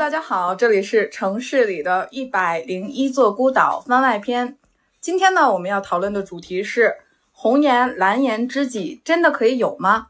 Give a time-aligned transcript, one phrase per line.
[0.00, 4.56] 大家好，这里是城市里的一百零一座孤岛番外篇。
[4.98, 6.96] 今天呢，我们要讨论的主题是
[7.32, 10.06] 红颜蓝颜知己真的可以有吗？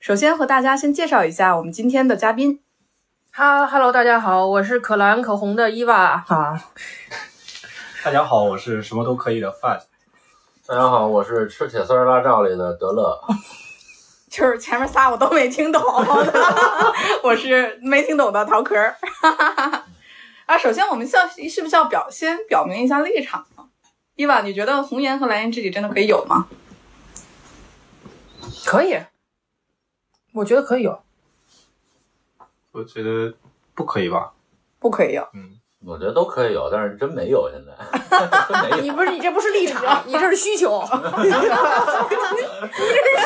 [0.00, 2.62] 首先和大家先介绍一下我们今天的嘉宾。
[3.30, 6.58] 哈哈喽，大家好，我是可蓝可红的伊娃哈。
[8.02, 9.78] 大家好，我是什么都可以的范。
[10.66, 13.20] 大家好，我是吃铁丝拉罩里的德乐。
[14.34, 15.80] 就是前面仨我都没听懂，
[17.22, 18.74] 我是没听懂的桃壳。
[20.46, 23.64] 啊，首先我们需要是不是要表先表明一下立场呢？
[24.16, 26.48] 伊娃，你觉得红颜和蓝颜知己真的可以有吗？
[28.66, 28.98] 可以，
[30.32, 31.00] 我觉得可以有。
[32.72, 33.32] 我觉得
[33.72, 34.32] 不可以吧？
[34.80, 35.28] 不可以有。
[35.32, 37.74] 嗯，我觉得都可以有，但是真没有，现在
[38.48, 38.82] 真没有。
[38.82, 40.80] 你不是你这不是立场，你这是需求，
[41.18, 41.46] 你这是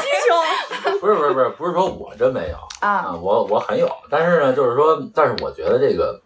[0.01, 0.99] 需求。
[1.01, 6.21] 不是不是不是不是说我真没有啊啊，我我很有，但是呢，就是说，但是我觉得这个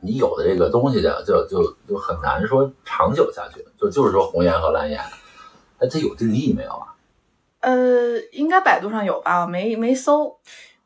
[0.00, 3.64] 你有的这个东西的，就就就很难说长久下去。
[3.80, 5.00] 就就是说红颜和蓝颜，
[5.78, 6.94] 哎，它有定义没有啊？
[7.60, 9.42] 呃，应该百度上有吧？
[9.42, 10.38] 我没没搜，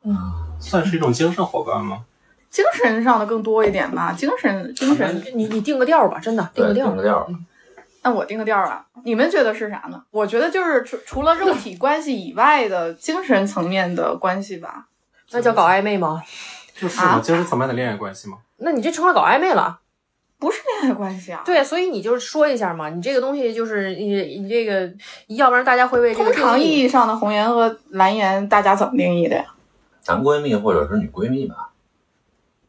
[0.04, 0.16] 嗯
[0.60, 2.04] 算是一种精神伙伴吗？
[2.50, 4.14] 精神上的更多一点吧。
[4.16, 6.90] 精神精神，你你定个调儿吧，真的定，个调儿。
[6.90, 7.26] 定个调儿。
[8.02, 8.84] 那我定个调儿啊。
[9.04, 10.02] 你们觉得是啥呢？
[10.10, 14.86] 我觉得就是除除了肉体关系以外的精神层面的关系吧。
[15.30, 16.22] 那叫搞暧昧吗？
[16.74, 18.38] 就是啊精神层面的恋爱关系吗？
[18.58, 19.80] 那你这成了搞暧昧了。
[20.40, 21.42] 不是恋爱关系啊。
[21.44, 24.88] 对，所以你就是说一下嘛，你这个东西就是你你这个，
[25.26, 29.44] 要不然大家会为这个通常意义上的红颜和蓝颜，大家怎么定义的呀？
[30.06, 31.67] 男闺蜜或者是女闺蜜吧？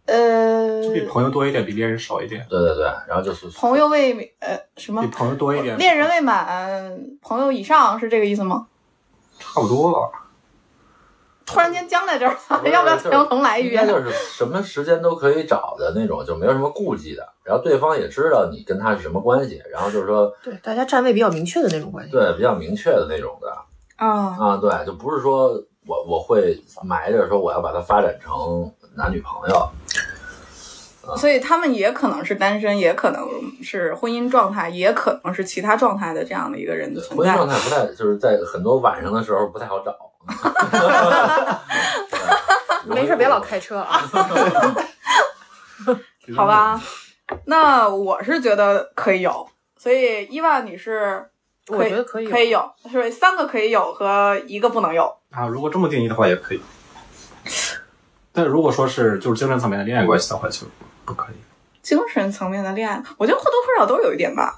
[0.09, 2.45] 呃，就比朋友多一点，比恋人少一点。
[2.49, 8.67] 对对对，然后就是朋友未呃什么比朋友多一点，恋人未满，朋友以上是这个意思吗？
[9.37, 10.11] 差不多了。
[11.45, 13.87] 突然间僵在这儿了， 要不要就是重重来一遍？
[13.87, 17.27] 就是什么时间都可以找的那种，就没有什么顾忌的。
[17.43, 22.11] 然后对方也知道你跟他是什么关系，然后就是说对大家站位比较明确的那种关系。
[22.11, 23.51] 对比较明确的那种的
[23.95, 25.53] 啊，啊，对，就不是说
[25.87, 29.71] 我我会埋着说我要把它发展成男女朋友，
[31.15, 33.25] 所以他们也可能是单身，也可能
[33.63, 37.35] 是婚姻状态，也可能是其他状态的这样的一个人的存在婚姻。
[37.37, 39.95] 状态不太就是在很多晚上的时候不太好找。
[42.83, 43.39] 对 没事，别老。
[43.39, 43.99] 开车啊。
[46.35, 46.79] 好吧，
[47.45, 51.25] 那我是觉得可以有，所以伊万你是
[51.65, 55.15] 可我觉得可以有可以有，是三个可以有和一个不能有。
[55.31, 56.61] 啊，如果这么定义的话，也可以。
[58.31, 60.67] 但如果说是就是精神层面的恋爱关系的话，就
[61.05, 61.35] 不可以。
[61.81, 64.55] 精神层面的恋爱，我觉得或多或少都有一点吧，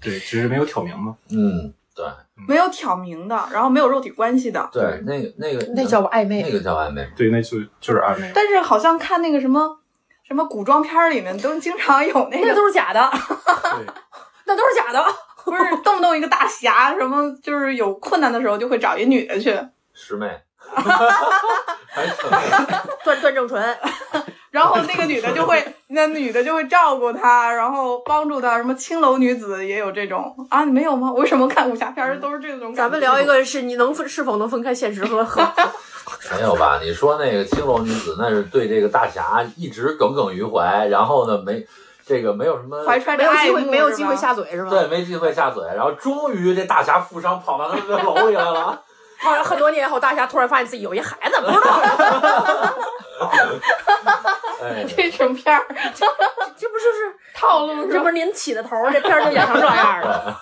[0.00, 1.16] 对，只是没有挑明嘛。
[1.30, 2.04] 嗯，对
[2.48, 4.68] 没有挑明的，然后没有肉体关系的。
[4.72, 7.08] 对，那个那个那叫暧昧那个叫暧昧。
[7.16, 8.30] 对，那就就是暧昧。
[8.34, 9.78] 但是好像看那个什么
[10.22, 13.86] 什么古装片儿里面，都经常有那那个，都是假的，对，
[14.46, 15.04] 那都是假的。
[15.42, 19.58] 不是动不动一个大侠，什么就是有困难的时候就会找一女的去，
[19.94, 20.28] 师妹，
[23.04, 23.78] 段段正淳，
[24.50, 28.56] 然后那个女的就会，那女的就会照顾他，然后帮助他。
[28.56, 30.64] 什么青楼女子也有这种啊？
[30.64, 31.12] 你没有吗？
[31.12, 32.74] 为什么看武侠片儿都是这种？
[32.74, 35.42] 咱们聊一个是你能分是否能分开现实和和
[36.36, 36.78] 没有吧？
[36.82, 41.64] 你说那个青楼女子，那是对这个大侠一直耿耿于怀，然后呢，没
[42.04, 44.70] 这个没有什么怀揣没有机会没有机会下嘴是吧？
[44.70, 48.80] 对，没机会下嘴，然后终于这大侠负伤跑到他们的楼里来了。
[49.20, 51.82] 好像很多年后，大侠突然发现自己有一孩子，不知道
[54.62, 56.06] 哎，这种片儿这
[56.68, 60.40] 不就是套路这不是您起的头儿，这片儿就演成这样了。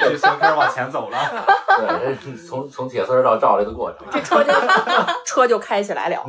[0.00, 1.18] 就行开始往前走了。
[1.78, 4.06] 对，从从铁丝到罩这个过程。
[4.10, 4.52] 这车就
[5.24, 6.24] 车就开起来了。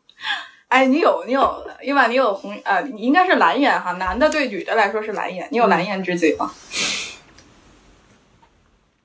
[0.68, 6.50] 哎，你有你有，因为你有红呃，你应该是蓝眼哈，男的对女的来说是蓝眼，你有蓝颜知己吗？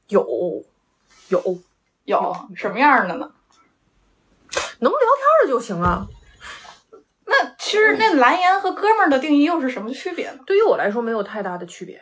[0.07, 0.25] 有
[1.29, 1.57] 有
[2.11, 3.31] 有什么样的呢？
[4.79, 6.07] 能聊天的就行啊。
[7.25, 10.39] 那其实那蓝颜和哥们儿的定义又是什么区别呢？
[10.45, 12.01] 对于我来说没有太大的区别。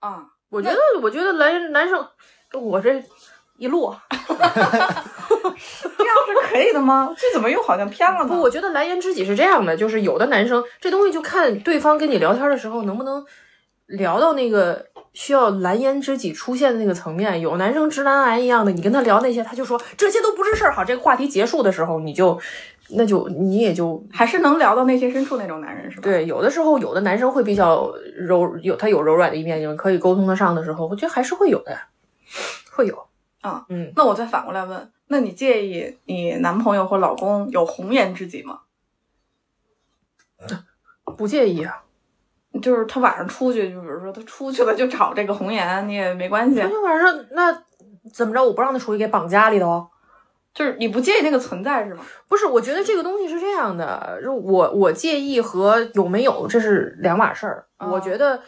[0.00, 2.04] 啊， 我觉得，我觉得男男生，
[2.52, 3.00] 我这
[3.58, 7.14] 一摞， 这样是可以的吗？
[7.16, 8.26] 这怎么又好像偏了呢？
[8.26, 13.24] 不，我觉得蓝颜知己是这样的，就是有的男生这东西就看对方跟你聊天的时候能不能
[13.86, 17.40] 聊到那个需要蓝颜知己出现的那个层面。
[17.40, 20.72] 有男生直男癌一样的，你跟他聊那些，他就说这些都不是事儿。
[20.72, 22.40] 好，这个话题结束的时候，你就
[22.90, 26.24] 那就你也就还是能聊到内心深处那种男人是吧？，对。
[26.26, 31.76] 有的时候，有的男生会比较柔，有他有柔软的一面，你们可以沟通得上的时候，我觉得还是会有的，
[32.70, 33.06] 会有。
[33.42, 38.60] 啊，嗯，那我再反过来问，那你介意你男朋友或老公有红颜知己吗？
[41.16, 41.82] 不介意啊。
[42.60, 47.62] 就是他晚上出去，就比如说他出去了就找这个红颜，你也没关系那，天晚上那
[48.12, 48.44] 怎么着？
[48.44, 49.86] 我不让他出去给绑家里头？
[50.52, 52.02] 就是你不介意那个存在是吗？
[52.28, 57.64] 不是，我觉得这个东西是这样的，就我我介意和有没有这是两码事儿。
[57.78, 58.38] 哦我觉得，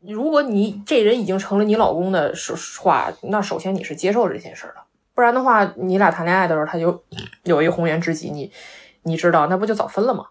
[0.00, 4.80] 如果你这人已经成了你老公的说话，那首先你是接受这件事儿的，
[5.14, 7.04] 不然的话，你俩谈恋爱的时候他就
[7.44, 8.50] 有一红颜知己，你
[9.04, 10.26] 你知道，那不就早分了吗？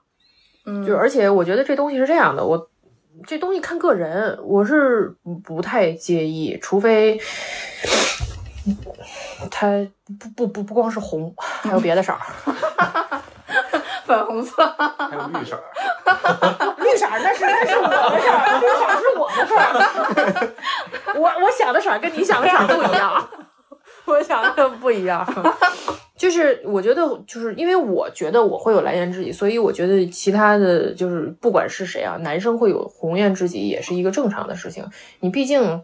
[0.65, 2.69] 嗯，就而且我觉得这东西是这样的，我
[3.25, 7.19] 这东西看个人，我是不不太介意，除非
[9.51, 9.67] 他
[10.19, 12.19] 不不不不光是红，还有别的色儿。
[14.05, 15.63] 粉红色，还有绿色儿，
[16.77, 20.53] 绿色那是那是我的事儿，绿色儿是我的事儿。
[21.15, 23.29] 我我想的色儿跟你想的色儿不一样，
[24.05, 25.25] 我想的不一样。
[26.23, 34.85] 就是我觉得，就是因为我觉得我会有蓝颜知己，所以我觉得其他的就是不管是谁啊，男生会有红颜知己也是一个正常的事情。
[35.19, 35.83] 你毕竟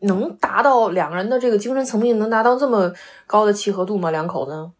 [0.00, 2.92] 能达到两个人的这个精神层面能达到这么
[3.26, 4.10] 高的契合度吗？
[4.10, 4.70] 两口子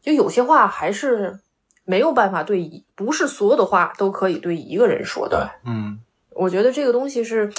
[0.00, 1.40] 就有些话还是
[1.84, 5.50] 没有办法对一，不是所有的话都可以对一个人说的。
[5.66, 5.98] 嗯，
[6.34, 7.52] 我觉得这个东西是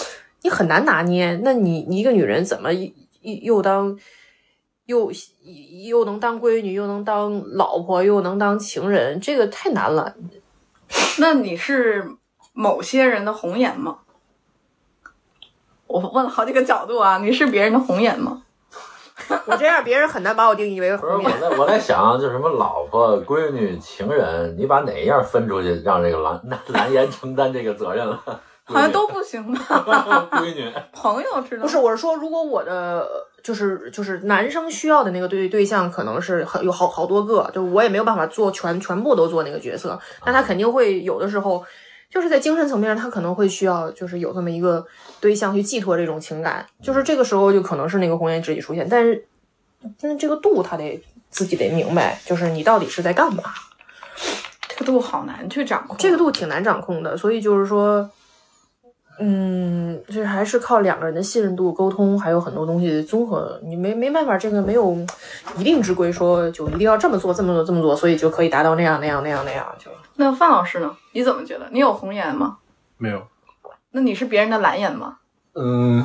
[0.44, 1.38] 你很难拿捏。
[1.44, 4.00] 那你你一个女人怎么一一又当
[4.90, 5.12] 又
[5.86, 10.16] 又能当闺女，又能当老婆，又能当情人，这个太难了。
[11.20, 12.16] 那你是
[12.54, 14.00] 某些人的红颜吗？
[15.86, 18.42] 我问了好几个角度啊，你是别人的红颜吗？
[19.46, 21.32] 我这样，别人很难把我定义为不是红颜。
[21.32, 28.20] 我在我在想，就什么老婆、闺女、情人，你把哪一样分出去，让这个蓝蓝 蓝颜承担这个责任了？
[28.66, 30.28] 好像都不行吧？
[30.34, 33.08] 闺女，朋友知道不是，我是说，如果我的
[33.44, 41.64] 就是就是男生需要的那个对对象，可能是很有好好多个，就我也没有办法做全全部都做那个角色，但他肯定会有的时候，
[42.10, 44.86] 就是在精神层面上，他可能会需要就是有这么一个
[45.20, 49.26] 对象去寄托这种情感，就是这个时候就可能是那个红颜知己出现，但是
[50.02, 53.44] 但是这个度他得自己得明白，就是你到底是在干嘛，
[54.68, 55.98] 这个度好难去掌控。
[55.98, 58.10] 这个度挺难掌控的，所以就是说。
[59.22, 63.60] 嗯，这还是靠两个人的信任度、沟通，还有很多东西综合。
[63.64, 64.96] 你没没办法，这个没有
[65.58, 69.68] 一定之规，说就一定要这么做、这么做、这么做，所以就可以达到那样、那样、那样、那样。
[69.78, 70.96] 就那范老师呢？
[71.14, 71.68] 你怎么觉得？
[71.72, 72.58] 你有红颜吗？
[72.98, 73.22] 没有。
[73.92, 75.18] 那你是别人的蓝颜吗？
[75.54, 76.02] 嗯，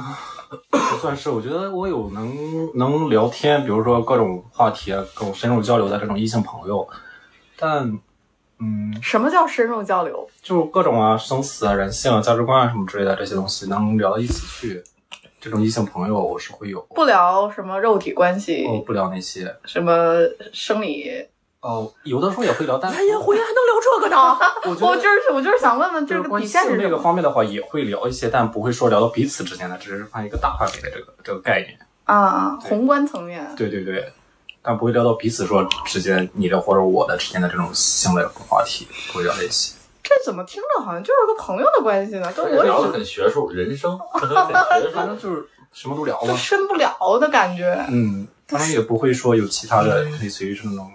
[0.71, 1.31] 不算是。
[1.31, 6.89] 我觉得我有能能聊天，比如说各种话题啊，各种深入交流的这种异性朋友，
[7.57, 7.99] 但
[8.61, 10.29] 嗯，什么叫深入交流？
[10.43, 14.83] 就各种啊，生死啊、人性啊、价值观啊什么之类的这些东西，能聊到一起去，
[15.41, 16.81] 这种异性朋友我是会有。
[16.95, 19.55] 不聊什么肉体关系，哦，不聊那些。
[19.65, 19.93] 什么
[20.53, 21.27] 生理。
[21.61, 24.39] 哦，有的时候也会聊，但哎呀，回来还能聊这个呢？
[24.71, 31.79] 我觉得我就是我就是想问问，就是这个底线是什么方面的话，也会聊一些，但不会说聊到彼此之间的，只是放一个大范围的这个这个概念。
[32.05, 32.59] 啊？
[32.61, 34.13] 宏观层面，对对对，
[34.67, 39.75] 但不会聊到彼此说之间你的或者我的之间的这种性的话题，不会聊这些。
[40.03, 42.33] 这怎么听着好像就是个朋友的关系呢？
[42.33, 44.35] 跟我聊的很学术，人生 很学
[44.89, 44.91] 术。
[44.97, 46.37] 反正就是什么都聊就嘛。
[46.37, 47.73] 深不了的感觉。
[47.91, 50.91] 嗯，当然也不会说有其他的，类似于是那种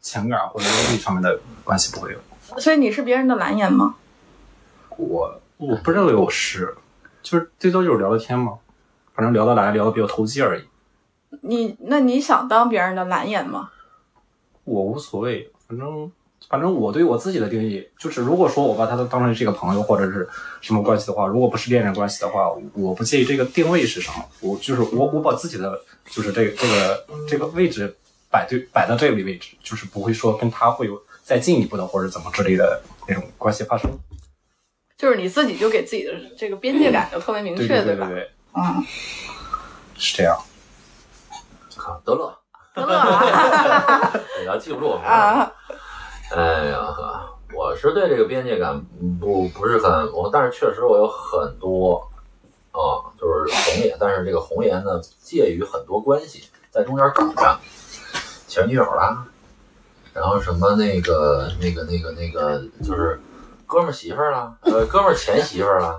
[0.00, 2.18] 情感或者利益上面的关系不会有。
[2.58, 3.96] 所以你是别人的蓝颜吗？
[4.96, 6.74] 我我不认为我是，
[7.22, 8.58] 就是最多就是聊聊天嘛，
[9.14, 10.64] 反正聊得来，聊得比较投机而已。
[11.40, 13.70] 你那你想当别人的蓝颜吗？
[14.64, 16.12] 我无所谓，反正
[16.48, 20.28] 反正我对我自己的定义就是，如果说我把他当成是一个朋友或者是
[20.60, 27.94] 什么关系的话，如果不是恋人关系的话，我不介意这个定位是什么，我就是我我把自己的就是这个这个这个位置
[28.30, 33.90] 摆对摆到这个位置，就是不会说跟他会有再进一步的或者怎么之类的那种关系发生。
[34.96, 37.66] 就是你自己就给自己的这个边界感就特别明确，吧？
[37.66, 38.84] 对对对对对，嗯，
[39.96, 40.38] 是这样。
[41.80, 42.38] 好得了，
[42.74, 45.04] 得了啊 也要记不住我名。
[45.04, 45.50] 啊！
[46.30, 47.20] 哎呀呵，
[47.54, 48.80] 我是对这个边界感
[49.18, 52.06] 不不是很，我但是确实我有很多
[52.70, 57.58] 啊，就是红颜，但是这个红颜呢介于很多关系，在中间等着，
[58.46, 59.24] 前女友啦，
[60.12, 63.20] 然后什么那个那个那个那个就是
[63.66, 65.98] 哥们儿媳妇儿啦，呃哥们儿前媳妇儿啦。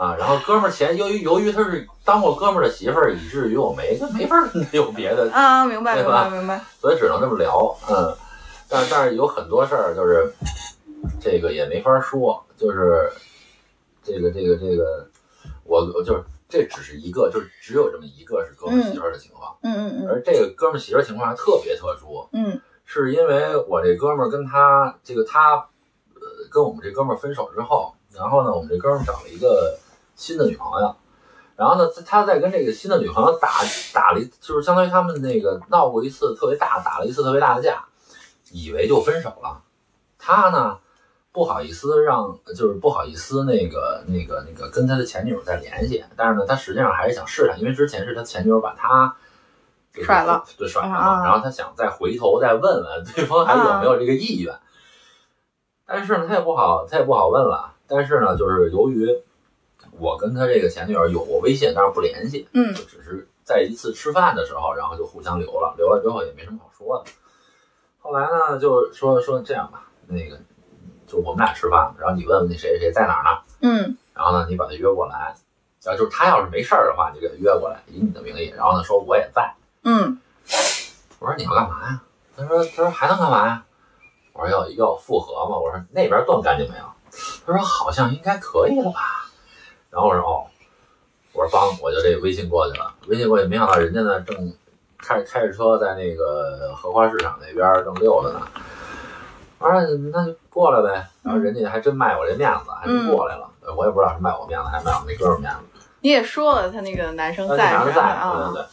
[0.00, 4.34] 啊，然后哥们儿前由于由于他是当过哥们儿的媳妇儿，以至于我没没法
[4.72, 6.58] 有别的啊，明白明白明白。
[6.80, 8.16] 所以只能这么聊，嗯，
[8.66, 10.32] 但但是有很多事儿就是
[11.20, 13.12] 这个也没法说，就是
[14.02, 15.06] 这个这个这个，
[15.64, 25.56] 我我就是这只是一个，就是只有这么一个是哥们儿媳妇儿的情况，嗯嗯嗯而这个哥们儿媳妇儿情况还特别特殊，嗯是因为我这哥们儿跟他这个他
[26.14, 29.78] 呃跟我们这哥们儿分手之后，然后呢，我们这哥们儿找了一个
[30.20, 30.94] 新的女朋友，
[31.56, 33.48] 然后呢，他在跟这个新的女朋友打
[33.94, 37.82] 打了一，就是相当于他们那个闹过一次特别大，打了一次特别大的架，
[38.50, 39.62] 以为就分手了。
[40.18, 40.78] 他呢
[41.32, 49.16] 不好意思让，就是不好意思那个那个那个跟他的前女友再联系，但是呢，他实际上还是想试探，因为之前是他前女友把他。
[49.92, 50.96] 就是甩了，对，甩了嘛。
[50.96, 54.54] 啊然后他想再回头再问问 对方还有没有这个意愿，
[55.84, 57.74] 但是呢，他也不好，他也不好问了。
[57.88, 59.20] 但是呢，就是由于
[60.00, 67.10] 我跟他这个前女友有过微信，但是不联系，嗯就只是在一次吃饭的时候，然后就互相留了，留了之后也没什么好说的。
[67.98, 70.40] 后来呢，就说说这样吧，那个
[71.06, 73.42] 就我们俩吃饭，然后你问问那谁谁谁在哪儿呢？
[73.60, 75.34] 嗯然后呢，你把他约过来。
[75.82, 78.52] 然后就是他要是没事儿的话，你给他约过来，以你的名义。
[78.54, 79.54] 然后呢，说我也在。
[79.82, 80.20] 嗯
[81.18, 82.02] 我说你要干嘛呀？
[82.36, 83.64] 他说他说还能干嘛呀？
[84.34, 85.56] 我说要要复合嘛。
[85.58, 86.84] 我说那边断干净没有？
[87.46, 89.19] 他说好像应该可以了吧。
[89.90, 90.46] 然后我说哦，
[91.32, 92.94] 我说帮，我就这微信过去了。
[93.08, 94.52] 微信过去，没想到人家呢正
[94.98, 98.46] 开开着车在那个荷花市场那边正溜达呢。
[99.58, 99.80] 我说
[100.12, 101.06] 那就过来呗。
[101.22, 103.46] 然后人家还真卖我这面子，还真过来了。
[103.76, 105.86] 我也不知道是卖我面子还是卖我那哥们儿面子。
[106.00, 108.64] 你也说了，他那个男生在男生在，啊对对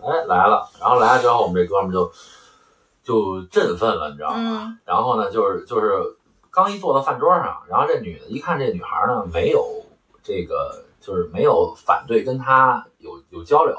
[0.00, 2.12] 对，哎来了，然后来了之后，我们这哥们儿就
[3.04, 4.36] 就振奋了，你知道吗？
[4.38, 6.16] 嗯然后呢，就是就是
[6.50, 9.64] 刚一坐到饭桌上，然后这女的一看这女孩呢没有
[10.26, 13.76] 这个就是没有反对跟他有有交流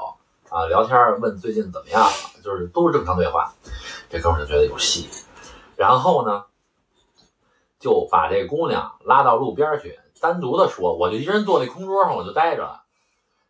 [0.48, 2.10] 啊，聊天问最近怎么样了，
[2.42, 3.52] 就是都是正常对话，
[4.08, 5.10] 这哥们儿就觉得有戏，
[5.76, 6.44] 然后呢
[7.78, 12.84] 就把这姑娘拉到路边去，单独的说，我就一人坐那空桌上我就待着了。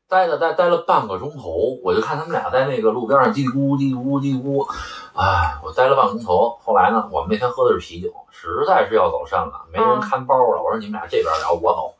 [0.08, 4.74] 待着待待了半个钟头，我就看他们俩在那个路边上嘀嘀咕咕嘀嘀咕咕嘀嘀咕咕，
[5.14, 6.58] 哎，我待了半个钟头。
[6.64, 10.62] 后来呢，我们那天喝的是啤酒，实在是要走肾了，没人看包了。
[10.62, 11.94] 我说你们俩这边聊，我走。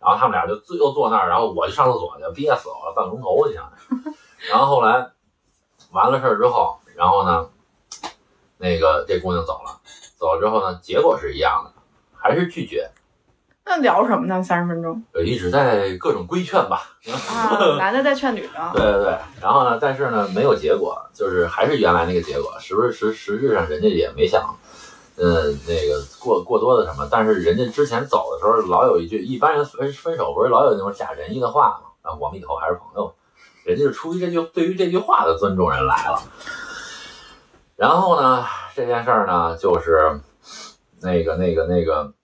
[0.00, 3.70] 然后他们俩就自又坐那儿，然后我就上厕所去，憋死我了，半个钟头就想。
[4.50, 5.10] 然后后来
[5.90, 7.48] 完了事儿之后，然后呢，
[8.58, 9.80] 那个这姑娘走了，
[10.16, 11.72] 走了之后呢，结果是一样的，
[12.16, 12.90] 还是拒绝，
[13.64, 14.42] 那聊什么呢？
[14.42, 16.96] 三十分钟呃一直在各种规劝吧。
[17.10, 22.56] 啊，男的在劝女的， 对对对，然后呢，但是呢，没有结果，就是还是原来那个结果。
[22.60, 24.56] 实不实实质上人家也没想，
[25.20, 27.08] 嗯，那个过过多的什么。
[27.10, 31.80] 但是人家之前走的时候，老有一句，一般人分分手不是老有那种假仁义的话吗？
[32.02, 33.12] 啊，我们以后还是朋友。
[33.64, 36.22] 人家是出于这句对于这句话的尊重，人来了。
[37.76, 38.44] 然后呢，
[38.74, 40.20] 这件事儿呢，就是
[41.00, 42.14] 那个那个那个，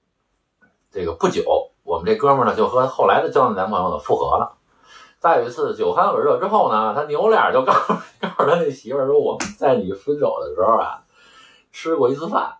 [0.90, 4.56] 这个不久，我们这哥们儿呢就和后来的交的男朋友呢复合了。
[5.18, 11.02] 再有一次酒酣耳热之后呢，他扭脸就告诉 告诉他那媳妇儿说：“我们在你分手的时候啊，
[11.72, 12.56] 吃过一次饭。”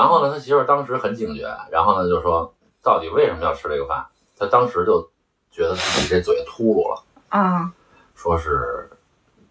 [0.00, 4.06] 然后呢，他媳妇儿当时很警觉，然后呢就说：“到底为什么要吃这个饭？”
[4.38, 5.10] 他当时就
[5.50, 7.70] 觉得自己这嘴秃噜了，啊，
[8.14, 8.90] 说是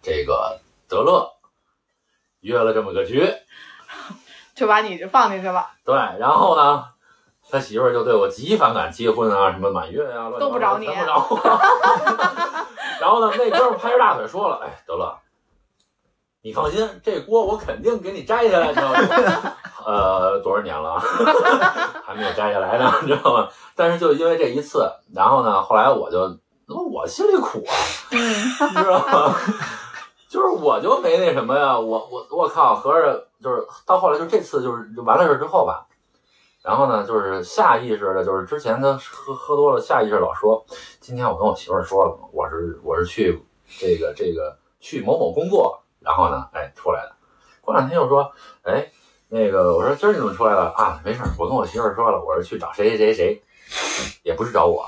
[0.02, 1.30] 这个德乐
[2.40, 3.32] 约了这么个局，
[4.56, 6.86] 就把你就放进去了，对，然后呢，
[7.48, 11.38] 他媳妇儿就对我极反感，结婚啊，什么满月啊，乱七八糟都不找你全不找我。
[13.00, 15.16] 然后呢，那哥们儿拍着大腿说了：“哎，德乐，
[16.42, 19.56] 你放心，这锅我肯定给你摘下来，你知道吗？
[19.86, 20.98] 呃，多少年了，
[22.04, 23.48] 还没有摘下来呢，你 知道吗？
[23.74, 26.28] 但是就因为这一次，然后呢，后来我就，
[26.66, 27.74] 那我心里苦啊，
[28.12, 29.34] 嗯，你 知道吗？
[30.28, 35.86] 就是我就没那什么呀，我我我靠，合着就是到后来就这次就是就完了事之后吧，
[36.62, 40.64] 然后呢，就是下意识的，就是之前他喝喝多了，下意识老说，
[41.00, 43.42] 今天我跟我媳妇儿说了，我是我是去
[43.80, 47.12] 这个这个去某某工作，然后呢，哎出来的，
[47.60, 48.30] 过两天又说，
[48.62, 48.92] 哎
[49.32, 51.00] 那个我说今儿你怎么出来了啊？
[51.04, 53.42] 没事，我跟我媳妇儿说了，我是去找谁谁谁谁，
[54.24, 54.84] 也不是找我。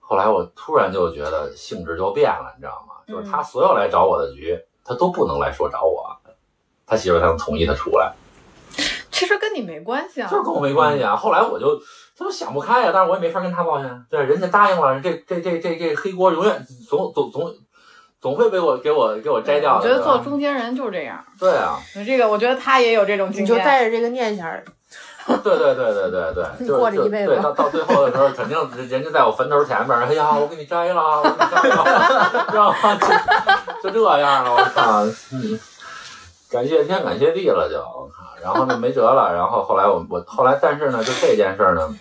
[0.00, 2.94] 后来我突然就觉得性质就变了，你知道吗？
[3.06, 6.16] 就是他所有来找我的局，他都不能来说找我，
[6.86, 8.14] 他媳妇儿才能同意他出来。
[9.10, 11.14] 其实跟你没关系啊就是，跟我没关系啊。
[11.14, 11.78] 后来我就
[12.16, 14.06] 他就想不开呀、但是我也没法跟他抱怨。
[14.08, 17.54] 对，人家答应了，这这这这这黑锅永远总总总
[18.22, 19.78] 总会被我给我给我摘掉的。
[19.80, 21.76] 我觉得做中间人就是这样，对啊，
[22.06, 24.48] 这个我觉得他也有这种经你就，带着这个念想，
[25.26, 28.56] 对对对对对对， 就是过这一辈子对，到到最后的时候，肯定
[28.88, 32.76] 人家在我坟头前面，哎呀，我给你摘了，我给你摘了， 知道吗？
[33.82, 35.02] 就就这样了，我靠，
[35.32, 35.58] 嗯，
[36.48, 41.92] 感谢天感谢地了就，我靠，然后呢没辙了，然后后来我我后来，但是呢，就这件事呢，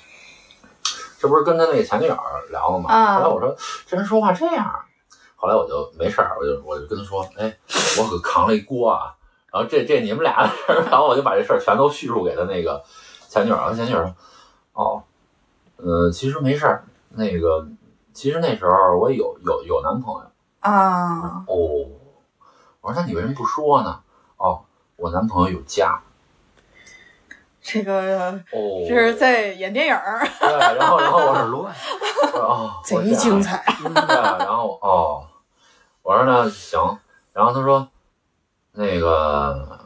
[1.19, 2.15] 这不是跟他那个前女友
[2.51, 2.93] 聊了吗？
[2.93, 3.55] 啊后来我说
[3.87, 4.71] 这人说话这样，
[5.41, 7.51] 后来我就没事儿，我就我就跟他说，哎，
[7.97, 9.15] 我可扛了一锅啊。
[9.51, 12.83] 然后这这你们俩的事儿， 然后我就把这事儿全都叙述给他那个
[13.27, 14.15] 前女友，前女友说，
[14.73, 15.03] 哦，
[15.77, 17.67] 呃，其实没事儿，那个，
[18.13, 20.29] 其实那时候我有有有男朋友。
[20.59, 21.89] 啊，哦，
[22.81, 23.99] 我说那你为什么不说呢？
[24.37, 24.61] 哦，
[24.95, 25.99] 我男朋友有家。
[27.63, 30.25] 这个哦，这是在演电影儿。
[30.39, 31.75] 对，然后然后我说乱，
[32.83, 33.63] 贼精彩。
[33.83, 35.23] 对，然后哦，
[36.03, 36.99] 我说那行，
[37.33, 37.87] 然后他说
[38.73, 39.79] 那个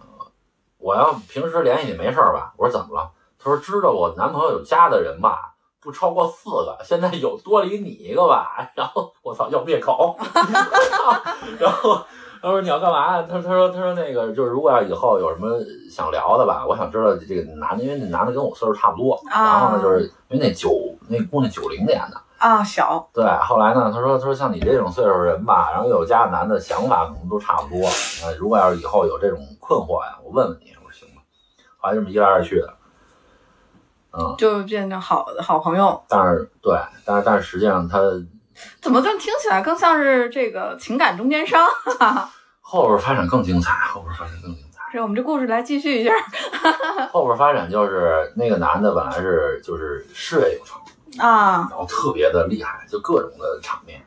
[0.77, 2.53] 我要平时联系你没事吧？
[2.57, 3.11] 我说怎么了？
[3.37, 8.71] 他说知道我男朋友有家的人吧，不超过四个，现在有多了你一个吧？
[8.75, 10.17] 然后我操，要灭口，
[11.59, 12.01] 然后。
[12.41, 13.23] 他说你要干嘛？
[13.23, 15.57] 他他说他说那个就是如果要以后有什么
[15.89, 20.69] 想聊的吧，我想知道这个男的，因为那男的跟我岁数差不多，然后呢就是因为那九
[21.07, 27.87] 那姑娘九零年的，啊，小对，后来呢，他说他说像你这种岁数人吧，然后有家的男的想法可能都差不多。
[28.23, 30.75] 呃，如果要是以后有这种困惑呀，我问问你。
[30.83, 31.21] 我说行吗。
[31.77, 32.73] 后来这么一来二去的，
[34.11, 36.03] 嗯，就变成好好朋友。
[36.07, 37.99] 但是对，但是但是实际上他
[38.81, 41.67] 怎么更听起来更像是这个情感中间商？
[42.61, 44.81] 后边发展更精彩，后边发展更精彩。
[44.91, 46.11] 这我们这故事来继续一下
[47.11, 50.79] 后边发展就是那个男的本来是就是事业有成，
[51.17, 51.67] 啊。
[51.69, 54.01] 然后特别的厉害，就各种的场面。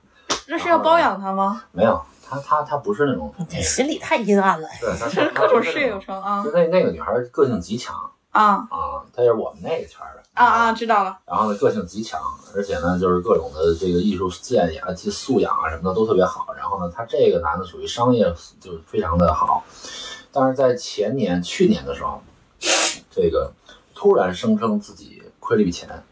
[0.47, 1.65] 那是要包养他吗？
[1.73, 4.69] 没有，他他他不是那种，这心里太阴暗了。
[4.81, 7.95] 对，他 是各种事业有成啊就那那个女孩个性极强
[8.31, 10.73] 啊啊，她也是我们那个圈的啊啊！
[10.73, 12.21] 知道了然后呢，个性极强，
[12.55, 16.55] 而且呢，就是各种的这个艺术建议啊、及素养啊什么的都特别好。
[16.57, 18.25] 然后呢，他这个男的属于商业
[18.61, 19.65] 就是非常的好，
[20.31, 22.23] 但是在前年、去年的时候，
[23.11, 23.53] 这个
[23.95, 26.05] 突然声称自己亏了一笔钱，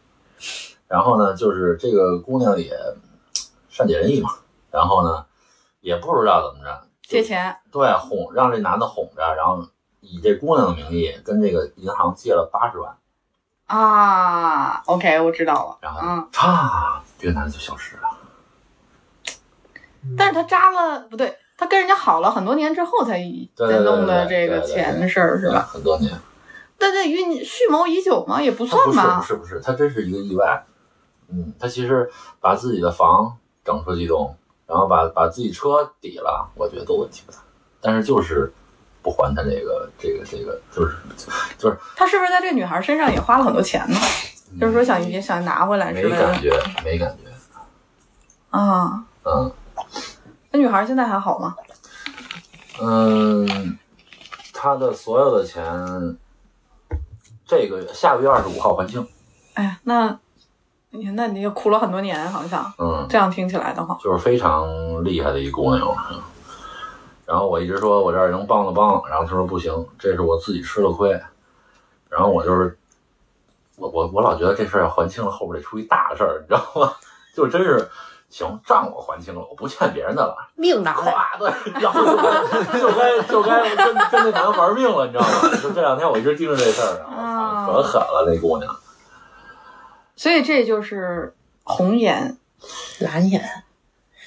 [0.88, 2.76] 然后呢，就是这个姑娘也
[3.68, 4.30] 善解人意嘛，
[4.70, 5.26] 然后呢，
[5.80, 9.66] 也不知道怎么着借钱对哄让这男的哄着，然后
[10.00, 12.96] 以这姑娘的名义跟这个银行借了八十万。
[13.66, 14.82] 啊。
[14.86, 15.78] OK，我知道了。
[15.80, 18.02] 然后嗯，嚓，这个男的就消失了。
[20.16, 23.18] 但是他扎了不对，他跟人家好了很多年之后才
[23.56, 25.68] 对才弄的这个钱的事儿是吧？
[25.68, 26.12] 很多年，
[26.78, 28.40] 但这预蓄谋已久吗？
[28.40, 29.24] 也不算吧不。
[29.24, 30.64] 是不是，他真是一个意外。
[31.28, 32.10] 嗯，他其实
[32.40, 34.36] 把自己的房整出几栋，
[34.66, 37.38] 然后把把自己车抵了，我觉得都问题不大。
[37.80, 38.52] 但是就是
[39.02, 40.96] 不还他这个这个这个，就是
[41.58, 43.96] 就是他是不是在这个女孩身上也花了很多钱呢？
[44.60, 46.52] 就是说想也想拿回来没感觉，
[46.84, 47.30] 没感觉。
[48.50, 49.04] 啊。
[49.24, 49.52] 嗯
[50.52, 51.56] 那女孩现在还好吗？
[52.80, 53.76] 嗯，
[54.54, 56.16] 她的所有的钱，
[57.44, 59.06] 这个月下个月二十五号还清。
[59.54, 60.18] 哎呀，那
[60.98, 64.66] 你那你也苦了很多年，好像嗯，这样听起来的话，就是非常
[65.04, 65.88] 厉害的一姑娘。
[66.10, 66.20] 嗯
[67.26, 71.10] 然后我一直说我这儿能帮的帮，然后她说不行，这是我自己吃了亏。
[72.08, 72.78] 然后我就是
[73.76, 76.92] 我我我老觉得这事儿要还清了，后边得出一大事儿，你知道吗？
[77.34, 77.90] 就真是
[78.30, 80.36] 行，账我还清了，我不欠别人的了。
[80.54, 82.00] 命拿来，咵，对，然后
[82.78, 85.50] 就该就该就该跟跟那男的玩命了，你知道吗？
[85.60, 88.72] 就这两天我一直盯着这事儿啊啊，可狠了那姑娘。
[90.16, 92.36] 所以这就是红颜，
[93.00, 93.42] 蓝眼，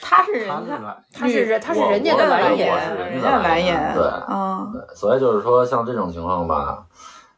[0.01, 6.85] 他是人家他是他是人，他是人家的蓝眼，人家的蓝眼，对嗯，对，所以就是说，像这种情况吧，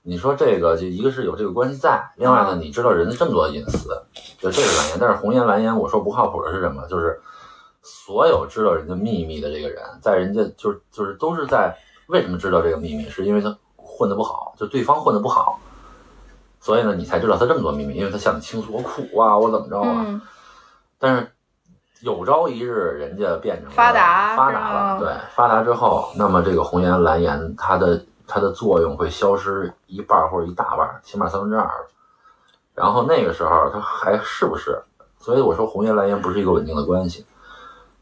[0.04, 3.90] 你说这个就一个是有这个关系在，另外呢，你知道人家这么多隐私，
[4.38, 4.98] 就这是蓝颜。
[5.00, 6.86] 但是红颜蓝颜，我说不靠谱的是什么？
[6.88, 7.22] 就是
[7.82, 11.76] 所有知道人家秘密的这个人，在人家就是就是都是在
[12.08, 13.10] 为什么知道这个秘密？
[13.10, 15.60] 是因为他混得不好，就对方混得不好，
[16.62, 20.06] 所以呢，你才知道他这么多秘密，因为他向你倾诉我苦啊，我怎么着啊。
[20.08, 20.22] 嗯，
[20.98, 21.32] 但是
[22.02, 31.70] 有朝一日人家变成了发达发达了，吗对，发达之后，那么这个红颜蓝颜它的它的作用会消失一半或者一大半，起码三分之二。
[32.74, 34.82] 然后那个时候他还是不是？
[35.20, 37.26] 所以我说红颜蓝颜不是一个稳定的关系，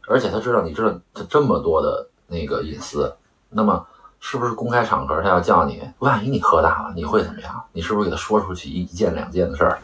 [0.06, 3.14] 而且他知道你知道他这么多的那个隐私，
[3.48, 3.86] 那么
[4.20, 7.62] 是不是公开场合他要叫你，万一你喝大了，你会怎么样？
[7.72, 9.78] 你是不是给他说出去一一件两件的事儿？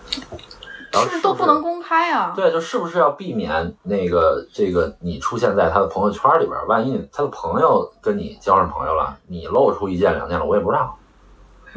[0.92, 2.33] 然后是不是都不能公开啊？
[2.37, 10.96] 对，就是不是要避免那个这个你出现在他的朋友圈里边，万一他的朋友跟你交上朋友了，你露出一件两件了，我也不知道。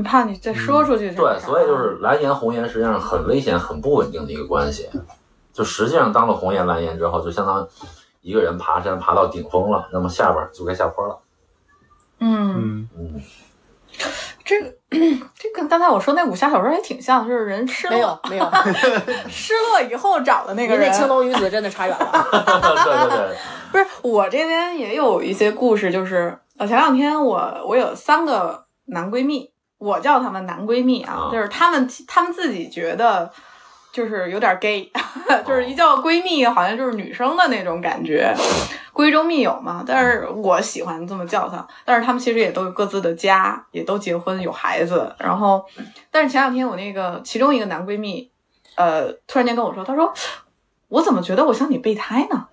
[0.05, 1.11] 怕你再说出去。
[1.11, 4.89] 对，所以就是蓝颜红颜实际上很危险、很不稳定的一个关系。
[5.51, 7.67] 就实际上当了红颜蓝颜之后，就相当于
[8.21, 11.17] 一个人爬山爬到顶峰了，那么下边就该下坡了。
[12.19, 12.88] 嗯，
[14.45, 14.73] 这个
[15.38, 18.51] 这跟刚才我说那武侠小说也挺像，就是人失没有落没有，
[19.29, 20.86] 失落以后找的那个人。
[20.86, 22.27] 您那青龙女子真的差远了。
[22.32, 23.38] 对对对，
[23.71, 31.29] 不是我这边也有一些故事，就是呃前两天我我有三个男闺蜜，我叫他们男闺蜜啊，啊。
[31.32, 33.32] 就是他们他们自己觉得
[33.93, 34.91] 就是有点 gay，
[35.45, 38.34] 就是一叫闺蜜好像就是女生的那种感觉，
[38.99, 39.83] 闺中密友嘛。
[39.88, 45.15] 但是我喜欢这么叫他，但是他们其实也都有各自的家，也都结婚有孩子。
[45.19, 45.63] 然后，
[46.12, 48.29] 但是前两天我那个其中一个男闺蜜，
[48.75, 50.13] 呃，突然间跟我说，他说
[50.89, 52.47] 我怎么觉得我像你备胎呢？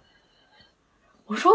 [1.27, 1.53] 我说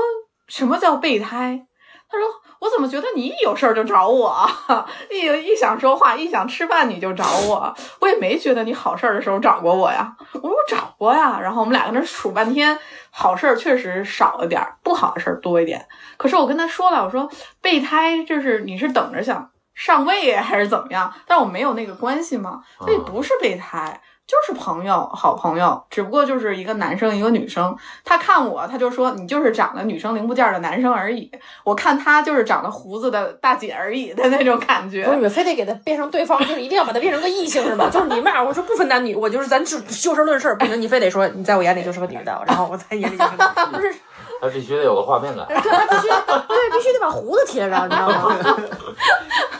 [0.48, 1.66] 什么叫备胎？
[2.12, 2.28] 他说
[2.60, 10.14] 我怎么觉得你一有事儿就找我啊， 一一想说话，一想吃饭你就找我，我也没觉得你好事儿的时候找过我呀。
[10.34, 12.78] 我说我找过呀，然后我们俩搁那数半天，
[13.10, 15.88] 好事儿确实少了点儿，不好的事儿多一点。
[16.18, 17.30] 可是我跟他说了，我说
[17.62, 21.14] 备胎就是你是等着想上位还是怎么样？
[21.26, 24.02] 但我没有那个关系嘛，所以不是备胎。
[24.28, 27.76] 就是朋友，好朋友，只不过就是一个男生，一个女生。
[28.06, 31.30] 他看我，他就说你就是长了女生零部件的男生而已。
[31.66, 35.10] 我看他就是长了胡子的大姐而已的那种感觉不。
[35.10, 37.90] 是你们非得给他变成对方，就是一定要把他变成个异性是吧？
[37.92, 43.94] 就是你们俩，我说不分男女，我就是咱就就事论事，不行，你非得说你在我眼里就是个女的，然后我在眼里就是个，不是，
[44.40, 45.46] 他必须得有个画面感。
[45.48, 48.58] 对他必须对必须得把胡子贴上，你知道吗？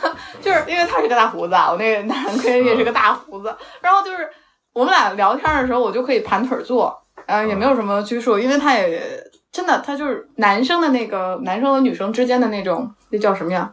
[0.40, 4.28] 就是因为他是个大胡子啊，我那个男闺蜜是个大胡子，然后就是
[4.72, 9.02] 我们俩聊天的时候，我就可以盘腿坐，呃，也没有什么拘束，因为他也
[9.50, 13.72] 真的，他就是男生的那个男生和女生之间的那种，那叫什么呀？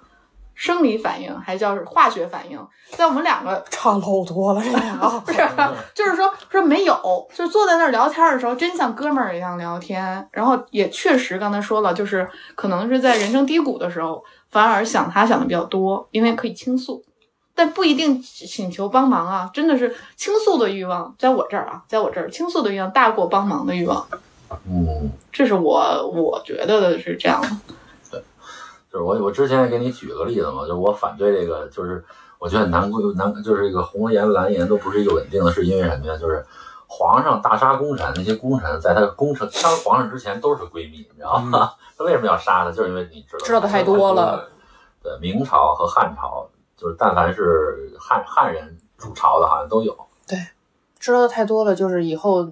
[0.53, 2.59] 生理反应还叫化学反应，
[2.89, 5.39] 在我们两个 差老多了，这俩不 是，
[5.95, 6.93] 就是说说没有，
[7.33, 10.27] 就是坐在那儿聊天的时候，真像哥们儿一样聊天。
[10.33, 17.01] 然后也确实刚才说了，就是可能是在人生低谷的时候，反而想他想的比较多，因为可以倾诉，
[17.59, 19.49] 但不一定请求帮忙啊。
[19.53, 24.07] 真的是倾诉的欲望，在我这儿啊，在我这儿倾诉的欲望大过帮忙的欲望，
[24.65, 27.49] 嗯，这是我我觉得的是这样的。
[28.89, 32.01] 就是我我之前也给你举个例子嘛，就是我反对这个，就是
[32.39, 36.17] 我觉得南归南就是这个红颜蓝颜都不是一个稳定的，是因为什么呀？
[36.17, 36.45] 就是
[36.87, 41.73] 皇上大杀功臣，那些功臣在他功臣当皇上之前都是闺蜜，你知道吗？
[41.97, 42.71] 他为什么要杀他？
[42.71, 44.49] 就是因为你知道知道的太多了。
[45.03, 49.95] 对，明朝和汉朝，就是但凡是汉汉人主朝的，好像都有。
[50.27, 50.37] 对
[50.99, 52.49] 知道的太多了，就是以后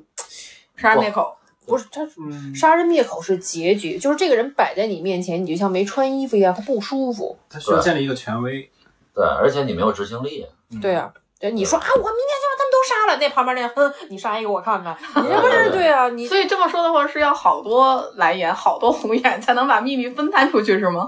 [0.76, 7.38] 杀人灭口，不是他嗯，杀人灭口是结局，就是这个人摆在你面前，你就像没穿衣服一样，他不舒服。
[7.50, 8.70] 他需要建立一个权威。
[9.14, 10.46] 对，而且你没有执行力。
[10.82, 16.08] 对啊，对你说啊，我明天就把他们都杀了，那旁边那哼，你杀一个我看看，你这不是对啊？
[16.10, 21.08] 你所以这么说的话，是要好多蓝颜、好多红眼才能把秘密分摊出去，是吗？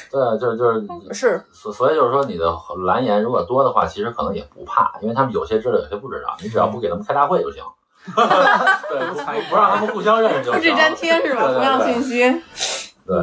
[0.10, 2.52] 对，就是就是是所所以就是说，你的
[2.86, 7.62] 蓝颜如果多的话，其实可能也不怕，因为他们有些知道，有些不知道，你只要不给他们开大会就行。
[8.08, 10.60] 对，不不不让他们互相认识就行。
[10.60, 11.42] 复制粘贴是吧？
[11.42, 12.42] 对对同样对信息。
[13.06, 13.16] 对，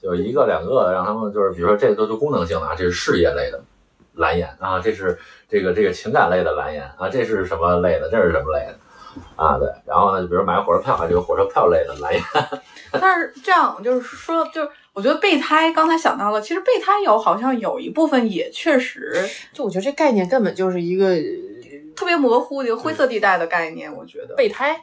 [0.00, 3.60] 就一个两个的，让他们就是，比如说这个都是功能性的啊，这是事业类的
[4.14, 8.76] 蓝颜啊，这是这个这个情感类的蓝颜啊，这是什么类的，这是什么类的
[9.34, 9.58] 啊？
[9.58, 12.22] 对，然后呢，就比如买火车票啊，这个火车票类的蓝颜，
[13.00, 21.14] 但是这样就是说，就是我觉得备胎刚才想到了，其实备胎有好像有一部分也确实就我觉得这概念根本就是一个
[21.96, 23.92] 特别模糊的一个灰色地带的概念。
[23.92, 24.80] 我觉得，备胎，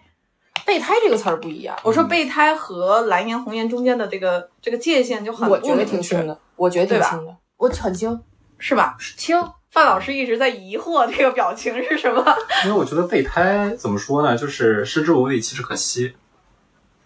[0.66, 8.22] 备胎这个词儿不一样，我说备胎和蓝颜红颜中间的这个这个界限就很我觉得挺清的，我觉得挺对吧清的，我很清
[8.60, 8.98] 是吧？
[9.18, 9.42] 清。
[9.72, 12.22] 范老师一直在疑惑这个表情是什么？
[12.66, 16.14] 因为我觉得备胎怎么说呢，就是食之无味，弃之可惜。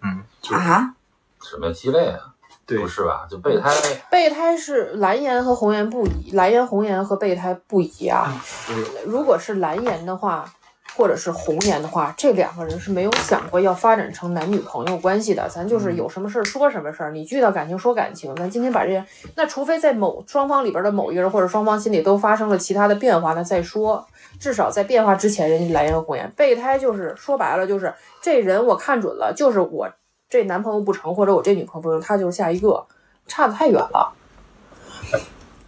[0.01, 0.95] 嗯，就是啊？
[1.43, 2.33] 什么鸡肋啊？
[2.65, 3.27] 对不是吧？
[3.29, 3.71] 就备胎，
[4.09, 8.27] 备胎是蓝颜和红颜不一，蓝颜红颜和备胎不一样。
[9.05, 10.51] 如果是蓝颜的话，
[10.97, 15.47] 或者是红颜的话，这两个人是没有想过要发展成男女朋友关系的。
[15.49, 18.33] 咱就是有什么事儿说什么事儿，你遇到感情说感情。
[18.35, 24.07] 咱今天把这些，那除非在某双方里边的某一个人或者双方心里都发生了其他的变化，那再说。
[24.39, 26.31] 至少在变化之前，人家蓝颜红颜。
[26.31, 29.89] 备胎就是说白了，就是这人我看准了，就是我
[30.29, 32.85] 这男朋友不成，或者我这女朋友不成，他就是下一个，
[33.27, 34.13] 差的太远了。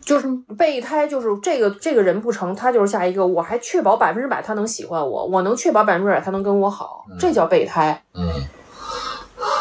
[0.02, 3.28] 就是备胎，就是这个这个人不成，他就是下一个。
[3.28, 8.02] 我还确保百分之百他能喜欢我，我能确保百分之百他能跟我好，这叫备胎。
[8.14, 8.26] 嗯，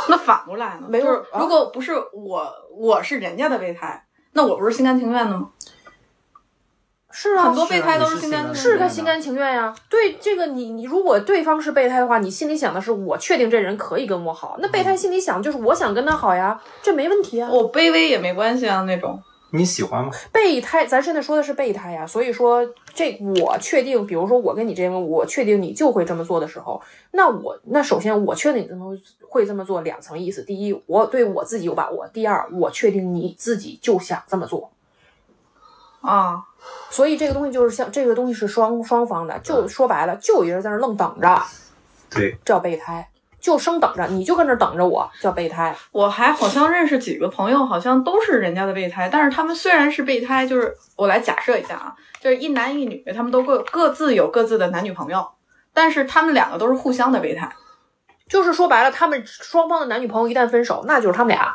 [0.08, 0.86] 那反过来呢？
[0.88, 5.50] 没有就是啊如果不是我，我是人家的备胎，那我不是心甘情愿的吗？
[7.18, 8.54] 是啊，很多备胎都是心甘情愿。
[8.54, 9.74] 是他心甘情愿呀。
[9.88, 17.48] 对这个你你如果对方是备胎的话，你心里想的是我确定这人可以跟我好，那备胎心里想就是我想跟他好呀，这没问题啊。
[17.50, 19.18] 我卑微也没关系啊，那种。
[19.52, 20.10] 你喜欢吗？
[20.30, 28.94] 备胎，咱现在说的是备胎呀，所以说这我确定，比如说我跟你这样，我确定你就会这么做的时候，那我那首先我确定你这么
[29.26, 34.70] 会这么做，两层意思：第一，我对我自己有把握；第二，我确定你自己就想这么做。
[36.02, 36.44] 啊，
[36.90, 41.42] 所以这个东西就是像这个东西是双双方的，就说白了，就有一人在那愣等着，
[42.10, 43.08] 对，叫备胎，
[43.40, 45.76] 就生等着，你就跟那等着我，叫备胎。
[45.92, 55.28] 我还好像认识几个朋友，好像都是人家的备胎，但是他们虽然是备胎，就是我来假设一下啊，就是一男一女，他们都各各自有各自的男女朋友，
[55.74, 57.50] 但是他们两个都是互相的备胎。
[58.28, 61.54] 就是说白了，他们双方的男女朋友一旦分手，那就是他们俩。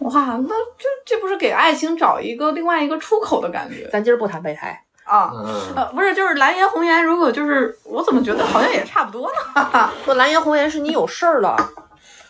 [0.00, 5.32] 哇，那这这不是给爱情找一个另外一个出口的感觉咱今儿不谈备胎，啊？
[5.34, 9.90] 嗯，呃，不是，就是蓝颜红颜，如果就是我怎么觉得好像也差不多呢？
[10.04, 11.56] 不，蓝颜红颜是你有事儿了，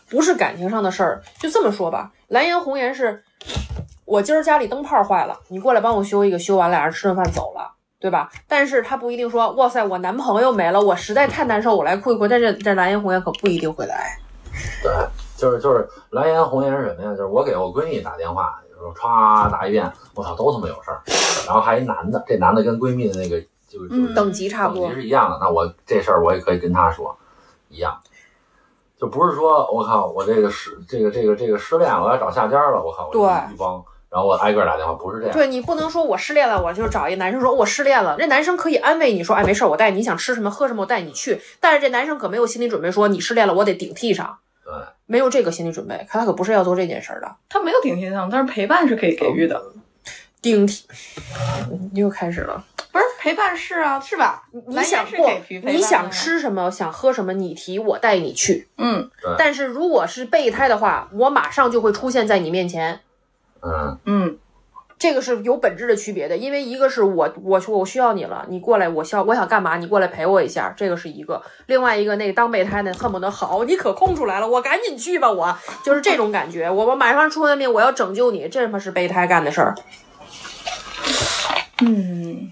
[0.09, 1.23] 不是感情上的事儿。
[1.39, 3.23] 就这么说吧，蓝颜红颜是
[4.05, 7.73] 我今儿家里灯泡坏了，你过来帮我修一个，修完俩人吃顿饭走了。
[7.99, 8.31] 对吧？
[8.47, 12.29] 但是他不一定说，哇塞，我男朋友没了，我实在太难受，我来哭一哭。
[12.29, 14.19] 但是这蓝颜红颜可不一定会来。
[14.83, 14.93] 对，
[15.37, 17.11] 就是就是蓝颜红颜是什么呀？
[17.11, 21.03] 就是我给我闺蜜打电话，有时候歘打一遍，我操，都他妈有事儿。
[21.47, 25.39] 然后还一男的，这男的跟闺蜜的那个就就是嗯等级差不多等级是一样的。
[25.41, 27.17] 那我这事儿我也可以跟他说，
[27.69, 28.01] 一样。
[28.99, 33.21] 就不是说我靠，我这个失这个这个这个失恋了，我要找下家了，我靠，我对
[33.53, 35.35] 一帮，然后我挨个打电话，不是这样。
[35.35, 41.39] 对你不能说我失恋了，我就找一男生说我失恋了，那男生可以安慰你说，哎，没事儿，我带你，你想吃什么喝什么，我带你去。
[41.61, 44.75] 但是这男生可没有心理准备，说你失恋了，我得顶替上，对，
[45.07, 47.37] 没有这个心理准备，他可不是要做这件事儿的。
[47.49, 49.63] 他没有顶天象，但是陪伴是可以给予的。
[50.43, 50.85] 顶替，
[51.71, 52.65] 嗯又开始了。
[52.91, 54.43] 不是陪伴是啊，是吧？
[54.67, 58.67] 你想不给陪伴的你想吃什么，想喝什么，你提，我带你去。
[58.77, 63.01] 嗯但是如果是备胎的话，我马上就会出现在你面前。
[63.63, 64.39] 嗯，嗯
[64.99, 79.75] 这个是有本质的区别的，因为一个是我我说我需要你了，你过来，我需要我想干嘛，你过来陪我一下，这个是一个；另外一个那个当备胎的恨不得好，你可空出来了，我赶紧去吧，我就是这种感觉，我我马上出人命，我要拯救你，这他妈是备胎干的事儿。
[81.83, 82.51] 嗯，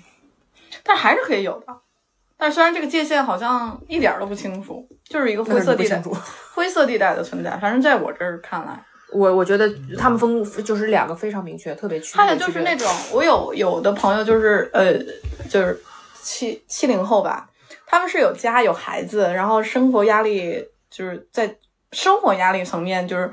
[0.82, 1.66] 但还是可以有的。
[2.36, 6.02] 但是虽然这个界限好像一点儿都不清楚，就是一个灰色地带。
[6.54, 7.56] 灰色地带的存在。
[7.56, 12.22] 反正在我这儿看来，我我觉得他们分就是两个非常明确，特别区别。
[12.22, 14.92] 还有就是那种，我有有的朋友就是呃，
[15.48, 15.80] 就是
[16.20, 17.48] 七七零后吧，
[17.86, 21.56] 他们是有家有孩子，然后生活压力就是在
[21.92, 23.32] 生活压力层面，就是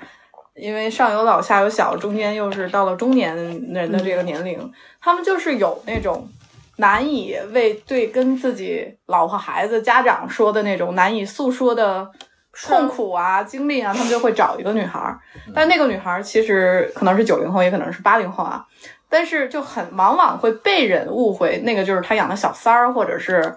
[0.56, 6.30] 因为上有老下有小，中间又是到了中年人的这个年龄，他们就是有那种
[6.78, 12.12] 难以为对跟自己老婆孩子家长说的那种难以诉说的。
[12.54, 15.20] 痛苦啊，经历啊，他们就会找一个女孩儿，
[15.54, 18.66] 但那个女孩儿其实可能是九零后，也可能是八零后啊，
[19.10, 23.56] 但是就很往往会被人误会，那个就是他养的小三儿，或者是，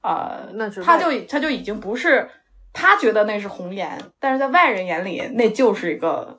[0.00, 2.28] 呃，那是他就他就已经不是
[2.72, 6.38] 他觉得那是红颜，但是在外人眼里那就是一个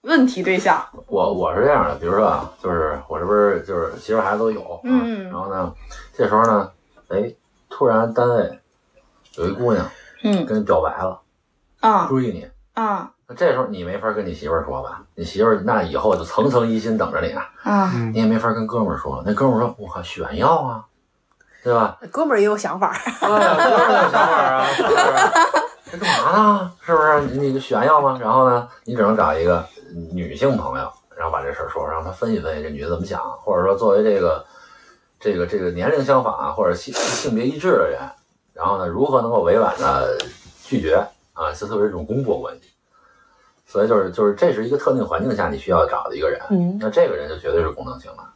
[0.00, 0.82] 问题对象。
[1.06, 5.24] 我我是这样的，比如说啊，就是我这不是就是媳妇儿孩子都有，啊嗯。
[5.24, 5.74] 然后呢，
[6.14, 6.72] 这时候呢，
[7.08, 7.30] 哎，
[7.68, 8.58] 突然单位
[9.36, 9.86] 有一姑娘
[10.22, 10.46] 嗯。
[10.46, 11.20] 跟你表白了，
[11.86, 15.02] 啊追你，啊那这时候你没法跟你媳妇儿说吧？
[15.14, 17.40] 你媳妇儿那以后就层层疑心等着你呢，
[18.12, 19.22] 你也没法跟哥们儿说。
[19.26, 20.84] 那哥们儿说：“我靠，炫耀啊，
[21.62, 21.98] 对吧？
[22.10, 24.96] 哥们儿也有想法， 啊，哥们儿有想法啊，是不是？
[25.92, 26.72] 这干嘛呢？
[26.82, 27.20] 是不是？
[27.38, 28.18] 你你炫耀吗？
[28.20, 29.64] 然后呢，你只能找一个
[30.12, 34.44] 女性朋友，然后把这事儿说，让她分析分析这女的怎么想，或者说作为这个
[35.18, 38.00] 这个这个年龄相仿啊，或者性性别一致的人，
[38.52, 40.16] 然后呢，如何能够委婉的
[40.62, 41.04] 拒绝
[41.36, 41.52] 啊？
[41.52, 42.70] 就特别是这种工作关系。
[43.68, 48.32] 所以就是就是这是一个特定环境下你需要找的一个人，嗯，那这个人就绝对是功能性了。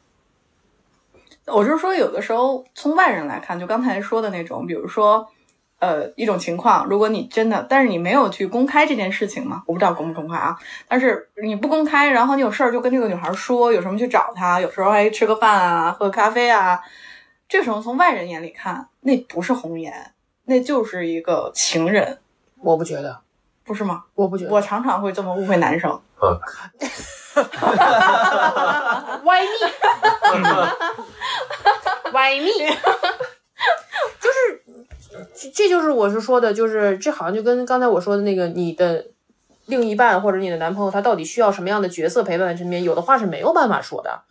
[1.46, 5.28] 我是说，有的时候从外人来看，就刚才说的那种，比如说，
[5.78, 10.58] 呃，一种情况，如果你真的，但是你没有去公开这件事情嘛，我不知道公不公开啊，
[10.88, 16.80] 但是你不公开，然后你有事儿就跟这个女孩说，有什么去找她，有时候还吃个饭啊，喝个咖啡啊，
[17.48, 20.12] 这时候从外人眼里看，那不是红颜，
[20.44, 22.18] 那就是一个情人，
[22.62, 23.18] 我不觉得，
[23.64, 24.05] 不是吗？
[24.14, 26.01] 我不觉得，我常常会这么误会男生。
[29.25, 29.49] 歪 蜜，
[32.12, 32.51] 歪蜜，
[34.20, 34.62] 就是
[35.35, 39.07] 这这就是我是说的，就是这好像就跟刚才我说的那个你的
[39.66, 44.23] 另一半或者你的男朋友，他到底需要什么样的角色陪伴在身边，有的话是没有办法说的。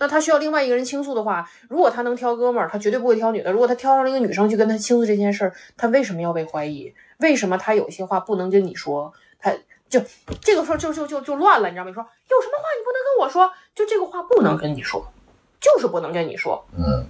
[0.00, 3.50] 那他需要另外一个人倾诉的话，如果他能挑哥们儿，他绝对不会挑女的。
[3.50, 6.92] 如果他挑上了一个女生去跟他倾诉这件事儿，他为什么要被怀疑？
[7.18, 9.12] 为什么他有些话不能跟你说？
[9.40, 9.52] 他
[9.88, 10.00] 就
[10.40, 11.90] 这个时候就就就就乱了，你知道吗？
[11.90, 13.50] 你说有什么话你不能跟我说？
[13.74, 15.06] 就这个话不能跟你说，
[15.60, 16.62] 就是不能跟你说。
[16.76, 17.06] 嗯，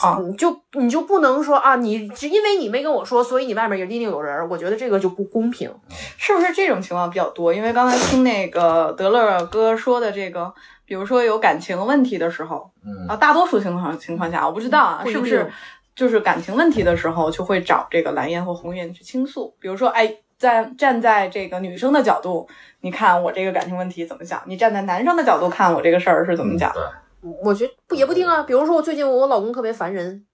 [0.00, 4.48] 啊你就你就不能说啊，你只因为你没跟我说，所以你外面也一定有人。
[4.48, 5.72] 我觉得这个就不公平。
[6.16, 7.54] 是不是这种情况比较多？
[7.54, 10.52] 因为刚才听那个德勒哥说的这个，
[10.84, 12.70] 比如说有感情问题的时候
[13.06, 15.50] 啊，嗯，大多数情况情况下，我不知道啊，是不是
[15.98, 19.52] 就是感情问题的时候，就会找这个蓝颜或红颜去倾诉。
[19.58, 22.48] 比如说，哎，站站在这个女生的角度，
[22.82, 24.40] 你看我这个感情问题怎么想？
[24.46, 26.72] 你站在男生的角度看我这个事儿是怎么讲？
[26.72, 26.82] 对，
[27.42, 28.44] 我觉得不也不定啊。
[28.44, 30.24] 比如说我最近我老公特别烦人，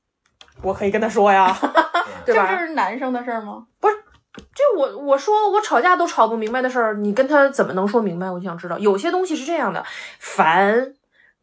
[0.61, 1.57] 我可以跟他说呀，
[2.27, 2.59] 对这吧？
[2.59, 3.65] 是男生的事儿吗？
[3.81, 3.95] 不是
[4.37, 8.31] 这我我说我吵架都吵不明白的事儿，你跟他怎么能说明白？
[8.31, 9.83] 我就想知道，有些东西是这样的，
[10.19, 10.95] 烦，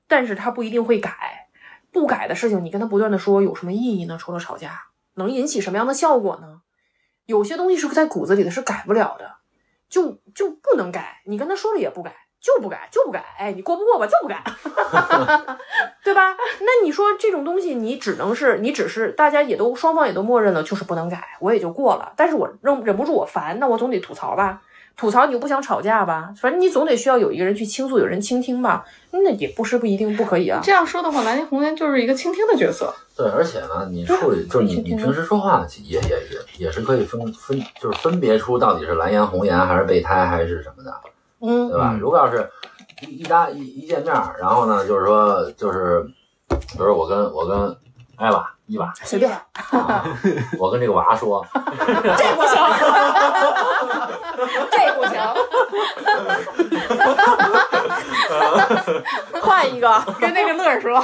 [0.07, 1.40] 但是他不一定会改，
[1.91, 4.17] 不改的事情，你跟他不断的说有什么意义呢？
[4.19, 4.83] 除了吵架，
[5.15, 6.61] 能引起什么样的效果呢？
[7.25, 9.35] 有些东西是在骨子里的，是改不了的，
[9.89, 11.21] 就就不能改。
[11.25, 13.23] 你跟他说了也不改，就不改，就不改。
[13.37, 14.43] 哎，你过不过吧，就不改，
[16.03, 16.35] 对吧？
[16.61, 22.13] 那你说这种东西，你只能是你只是大家也都双方也都默认了，就是不能改，我也就过了。
[22.17, 24.61] 但是我忍忍不住我烦，那我总得吐槽吧。
[24.95, 26.33] 吐槽你又不想吵架吧？
[26.37, 28.85] 反正你总得需要有一个人去倾诉，有人倾听吧。
[29.11, 30.61] 那也不是不一定不可以啊。
[30.63, 32.93] 这样说的话，蓝颜红颜就是一个倾听的角色。
[33.17, 40.93] 对，而且呢，你处理就是你你平时说话呢，也也也也是可以分分，就是分别出到底是蓝颜红颜还是备胎还是什么的，
[41.41, 41.91] 嗯对吧？
[41.93, 42.49] 嗯如果要是
[43.01, 46.03] 一一搭一一见面，然后呢，就是说就是，
[46.47, 47.75] 比如说我跟我跟
[48.15, 49.29] 艾娃伊娃，随便，
[49.71, 50.05] 啊
[50.57, 51.59] 我跟这个娃说，这
[52.35, 52.55] 不行，
[54.71, 55.19] 这不行，
[59.41, 61.03] 换一个，跟那个乐儿说，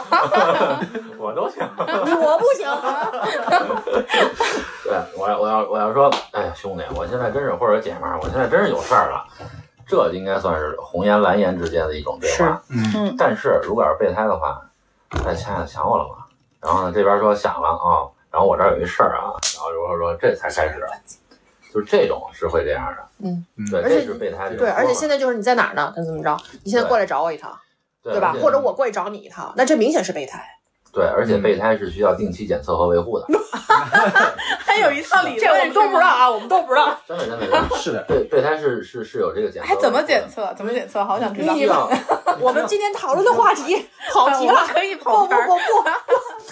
[1.19, 1.57] 我都行。
[1.77, 2.65] 我不行。
[4.85, 9.25] 对我要我要我要说，哎呀兄弟，我现在真是或者姐们儿，我现在真是有事儿了。
[9.85, 12.61] 这应该算是红颜蓝颜之间的一种对话。
[12.69, 14.61] 嗯但是如果要是备胎的话，
[15.25, 16.15] 哎，想想想我了吗？
[16.67, 20.85] 然后呢，这边说想了啊、然后我这儿有一事儿啊，然后如果说这才开始，
[21.73, 22.97] 就是这种是会这样的。
[23.19, 25.93] 嗯对，而且这是备胎这种对，而且现在就是你在哪儿呢？
[25.95, 26.37] 他怎么着？
[26.65, 27.57] 你现在过来找我一趟，
[28.03, 28.35] 对对吧？
[28.41, 30.56] 或者我过去找你一趟，那这明显是备胎。
[30.97, 33.27] 对，而且备胎是需要定期检测和维护的
[34.65, 36.99] 还有一套理论，这我们都不知道啊，我们都不知道。
[37.07, 37.69] 真的真的真的。
[37.77, 40.27] 是的，备备胎是是是有这个检测，还怎么检？
[40.27, 40.51] 测？
[40.57, 41.05] 怎么检测？
[41.05, 41.87] 好想知道。
[42.39, 45.45] 我们今天讨论的话题跑题了，可以跑圈儿。
[45.45, 45.89] 不不不，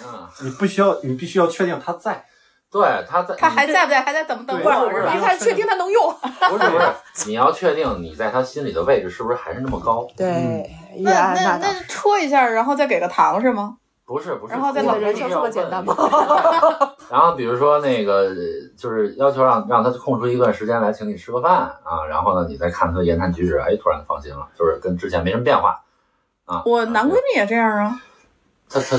[0.05, 2.23] 嗯，你不需要，你必须要确定他在。
[2.71, 4.01] 对，他在他还在不在？
[4.03, 4.91] 还在等不等对我？
[4.91, 5.19] 是吧备？
[5.19, 6.13] 胎确定他能用。
[6.49, 6.87] 不是不是，
[7.25, 10.05] 你要确定你在他心里的位置是不是还是那么高？
[10.15, 13.77] 对，那，那那戳一下，然后再给个糖是吗？
[14.05, 15.95] 不是不是，然后再我你人生这么简单吗？
[17.09, 18.33] 然后比如说那个
[18.77, 25.83] 就是要求让让他空出一段时间来请你吃个饭啊，然后呢你再看他的言谈举止，哎，突然放心了，就是跟之前没什么变化
[26.45, 26.61] 啊。
[26.65, 27.99] 我男闺蜜也这样啊。
[28.69, 28.97] 他他，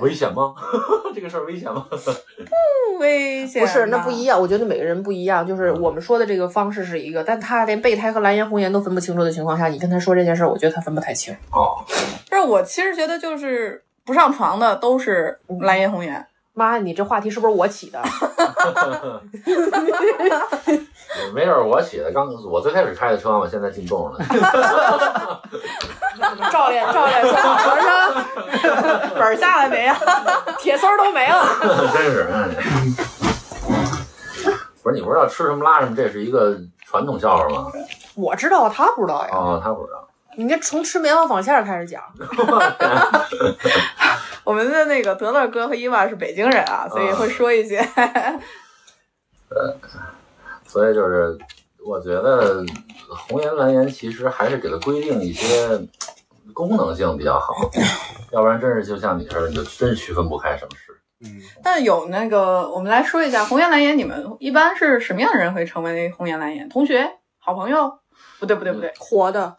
[0.00, 0.54] 危险吗？
[1.14, 1.86] 这个事儿危险吗？
[1.90, 4.40] 不危险，不是，那不一样。
[4.40, 11.34] 我觉得每个人不一样，就是我们说的这个方式是一个，但他连备胎和蓝颜红颜都分不清楚的情况下，你跟他说这件事儿，我觉得他分不太清。
[11.52, 11.84] 哦，
[12.28, 16.26] 不是，我其实觉得就是不上床的都是蓝颜红颜。
[16.56, 18.00] 妈，你这话题是不是我起的？
[21.32, 24.18] 没准儿我起的，刚我最开始开的车，我现在进洞了。
[26.50, 28.24] 照 练照练，说好了
[29.14, 29.96] 本儿下来没啊？
[30.58, 31.46] 铁丝儿都没了。
[31.92, 32.48] 真是，哎
[34.82, 37.66] 不是你不知道吃什么拉什么，这是一个传统笑话吗？
[38.14, 39.30] 我知道，他不知道呀。
[39.32, 40.06] 哦，他不知道。
[40.36, 42.02] 你这从吃棉花纺线开始讲，
[44.44, 47.78] 我们的那个德乐哥和伊娃是北京人啊，所以会说一些。
[50.74, 51.38] 所以就是，
[51.86, 52.66] 我觉得
[53.28, 55.46] 红颜蓝颜其实还是给它规定一些
[56.52, 57.54] 功能性比较好，
[58.32, 60.92] 要不然真是就像你似的，你就真区分不开什么是。
[61.20, 66.68] 嗯，但有那个，我们来说一下红颜蓝颜，你们一般是什么样的人会成为红颜蓝颜？
[66.68, 67.08] 同学、
[67.38, 68.00] 好朋友？
[68.40, 69.58] 不对，不对，不对，活的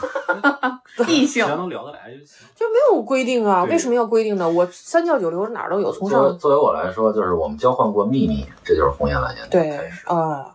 [1.08, 1.44] 异性。
[1.44, 2.46] 只要能聊得来就行。
[2.54, 3.64] 就没有规定啊？
[3.64, 4.48] 对为什么要规定呢？
[4.48, 10.06] 我三教九流哪儿都有，从上作为作为我来说，就是我们交换过秘密，这就是红颜蓝颜的对开始。
[10.06, 10.54] 啊，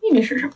[0.00, 0.52] 秘密是什么？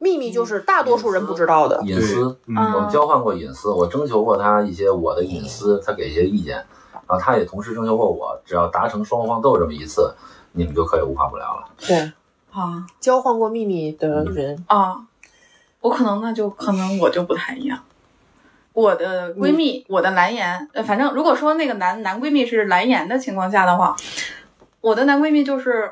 [0.00, 1.80] 秘密就是大多数人不知道的。
[1.84, 6.54] 隐私，嗯啊我们交换过隐私，我征求过他一些我的隐私，他给一些意见，
[6.92, 10.14] 然后他也同时征求过我，只要达成双方都有这么一次，
[10.52, 11.64] 你们就可以无话不聊了。
[11.84, 12.12] 对，
[12.52, 15.07] 啊交换过秘密的人，啊，
[15.80, 17.78] 我可能那就可能我就不太一样。
[18.72, 23.96] 我的闺蜜，我的蓝颜，呃，反正如果说那个男男闺蜜是蓝颜的情况下的话，
[24.80, 25.90] 我的男闺蜜就是，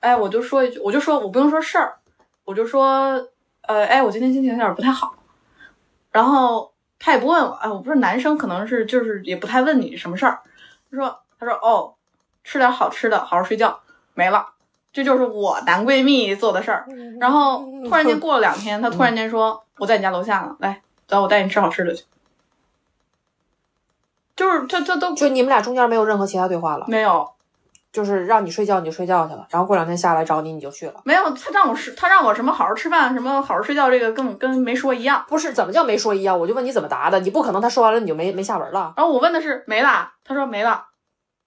[0.00, 1.94] 哎，我就说一句，我就说我不用说事儿，
[2.44, 3.26] 我就说，
[3.62, 5.14] 呃，哎，我今天心情有点不太好，
[6.10, 10.40] 然后他也不问我，哎，我不是男生，可能是就是也不太问你什么事儿。
[10.90, 11.94] 他说他说哦，
[12.44, 13.80] 吃点好吃的，好好睡觉，
[14.12, 14.50] 没了。
[14.92, 16.86] 这就是我男闺蜜做的事儿。
[17.18, 22.04] 然后突然间过了两天，他突然间说我在你家楼下了，来走，我带你吃好吃的去。
[24.34, 27.28] 就是他他都就你们俩中间没有任何其他对话了，没有
[27.92, 30.94] 就是让你睡觉你就睡觉去了，然后过两天下来找你你就去了。
[31.04, 35.24] 没有，他让我是他让我什么好好吃饭，什么好好睡觉，这个跟跟没说一样。
[35.28, 36.38] 不是怎么叫没说一样？
[36.38, 38.94] 我就问你怎么答的，你不可能他说完了你就没没下文了。
[38.96, 40.86] 然后我问的是没啦，他说没了。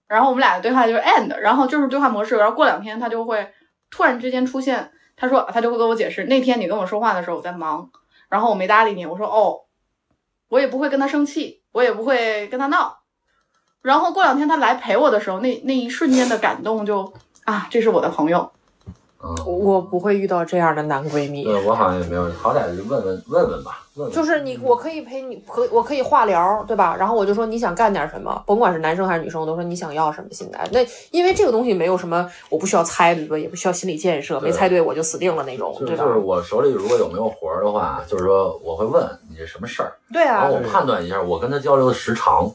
[0.08, 2.36] 然后我们俩的对话就是 end，然后就是对话模式。
[2.36, 3.52] 然后过两天他就会
[3.90, 7.90] 突然之间出现，他说他就会跟我解释，那天你跟我说话的时候我在忙，
[8.28, 9.04] 然后我没搭理你。
[9.06, 9.62] 我说哦，
[10.48, 12.98] 我也不会跟他生气，我也不会跟他闹。
[13.82, 17.12] 然后过两天他来陪我的时候，那那一瞬间的感动就
[17.44, 18.52] 啊，这是我的朋友。
[19.22, 21.42] 嗯，我不会遇到这样的男闺蜜。
[21.44, 24.14] 对我好像也没有，好歹就问问问问吧，问问。
[24.14, 26.94] 就是你，我可以陪你，可我可以化疗，对吧？
[26.98, 30.28] 然后我就说你想干点什么，甭管是男生还是女生，我都说你想要什么。
[30.30, 33.38] 现在那因为这个东西没有什么，我不需要猜，对吧？
[33.38, 35.96] 也不需要心理建设，没猜对我就死定了那种，对吧？
[35.96, 42.48] 就就是我手里如果有没有活儿的话，就是说我会问你这什么事儿，对啊然后，我判断一下我跟他交流的时长。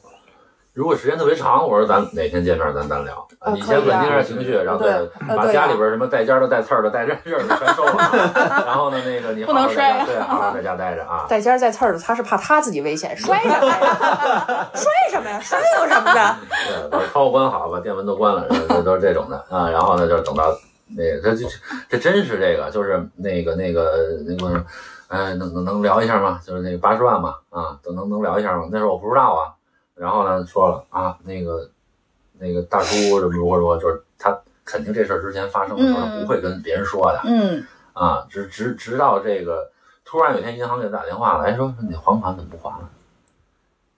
[0.74, 5.02] 如果时间特别长，我说咱哪天见面咱单聊，呃你先稳定一下情绪，然后再
[5.36, 11.26] 把家里边什么带尖儿的、带刺儿的、带针儿的全收了， 然后呢，那个你好不能摔对，好好在家待着啊。
[11.28, 14.70] 带尖儿带刺儿的，他是怕他自己危险，摔什么呀？
[14.74, 15.38] 摔什么呀？
[15.42, 16.36] 摔有什么的？
[16.68, 19.70] 对，把窗户关好，把电门都关了，这都是这种的啊。
[19.70, 20.46] 然后呢，就是等到
[20.96, 21.46] 那个，这这
[21.90, 23.92] 这真是这个，就是那个那个
[24.26, 24.64] 那个，
[25.10, 26.40] 哎，能能能聊一下吗？
[26.48, 28.70] 就是那个八十万嘛，啊，都能能聊一下吗？
[28.72, 29.52] 那时候我不知道啊。
[29.96, 31.70] 然后呢，说了啊，那个
[32.40, 39.70] 那个大叔如何如何，就是他肯定这事儿之前发生的时候嗯不会跟别人说的嗯，啊，直直直到这个
[40.04, 42.90] 突然有一天银行给他打电话来说，说你还款怎么不还了？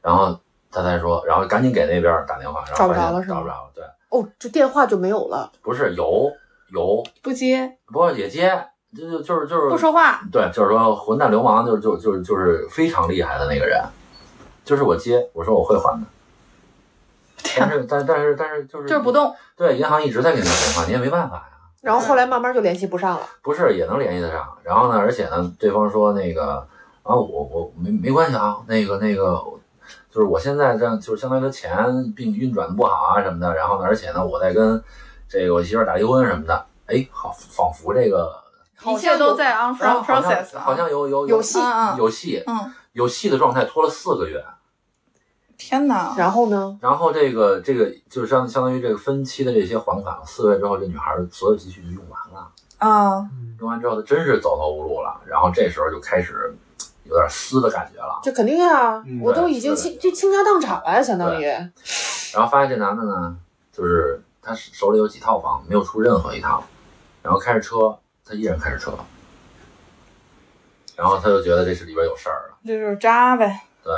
[0.01, 0.39] 然后
[0.69, 3.83] 他才说，然后赶紧给那边打电话，然后找不着了是吗找不着了，对。
[4.09, 5.51] 哦，这电话就没有了。
[5.61, 6.31] 不是有
[6.71, 13.81] 有，不接不过也接，就就就是就是不说话，对，就是说混蛋流氓，就是就就是就是非常厉害的那个人，
[14.63, 16.07] 就是我接，我说我会还的，
[17.57, 19.35] 但是但但是但是就是就是不动。
[19.55, 21.43] 对，银行一直在给你打电话，你也没办法呀，
[21.81, 23.27] 然后后来慢慢就联系不上了。
[23.41, 26.67] 不是也能联系得上，然后呢，而且呢，对方说那个
[27.03, 29.41] 啊，我我没没关系啊，那个那个。
[30.09, 34.81] 就是我现在这样，就是相当于钱并运转的不好啊什么的，然后呢，而且呢，我在跟
[35.27, 38.31] 这个我媳妇打离婚什么的，哎，好，仿佛这个
[38.85, 41.57] 一切都在 on 啊 from 好像 process 好像有有有戏。
[41.97, 42.43] 有戏。
[42.45, 44.43] 嗯，有戏的状态拖了四个月，
[45.57, 46.15] 天哪！
[46.17, 46.77] 然后呢？
[46.81, 53.29] 然后这个这个就是相相当于这个分期的这些还款，四个月之后，这女孩所有积蓄就用完了，啊，
[53.59, 56.55] 用完之后她真是走投无路了，然后这时候就开始
[57.05, 61.45] 有点撕的感觉了，这肯定啊、嗯我都已经倾就倾家荡产了，相当于。
[61.45, 63.37] 然后发现这男的呢，
[63.71, 66.63] 就是他手里有几套房，没有出任何一套，
[67.21, 68.91] 然后开着车，他依然开着车，
[70.95, 73.61] 然后他就觉得这是里边有事儿了，这就是渣呗。
[73.83, 73.93] 对，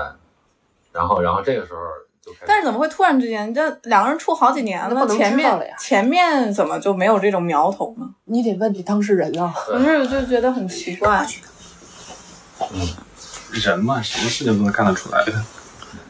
[0.92, 1.80] 然后然后这个时候
[2.22, 8.10] 就开始，但是怎么会突然之间，这两个人处好几年那不能前知道了呀面前面怎么就没有这种苗头呢？
[8.26, 9.54] 你得问你当事人啊。
[9.70, 11.26] 我是就觉得很奇怪。
[13.52, 15.32] 人嘛，什么事情都能干得出来的。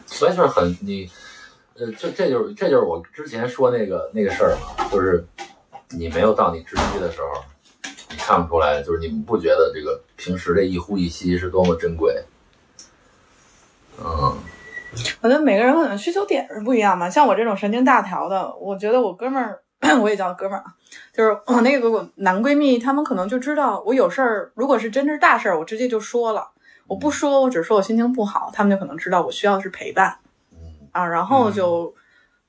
[0.06, 1.10] 所以就是很你，
[1.74, 5.26] 呃，这这就是这就是我之前说那个那个事儿嘛，就是
[5.90, 7.44] 你没有到你知区的时候，
[8.10, 12.24] 你看不出来，就是你们不觉得这个平时这一呼一吸是多么珍贵。
[13.98, 14.36] 嗯，
[15.20, 17.08] 我觉得每个人可能需求点是不一样嘛。
[17.08, 19.60] 像我这种神经大条的，我觉得我哥们儿，
[20.02, 20.74] 我也叫哥们儿啊，
[21.12, 26.50] 就是我 那个我男闺蜜，他们可能就知道我有事儿，如果是真是大事儿，我直接就说了。
[26.86, 30.18] 我不说，我只说我心情不好，他们就可能知道我需要的是陪伴
[30.52, 30.58] 嗯
[30.92, 31.92] 啊，然后就、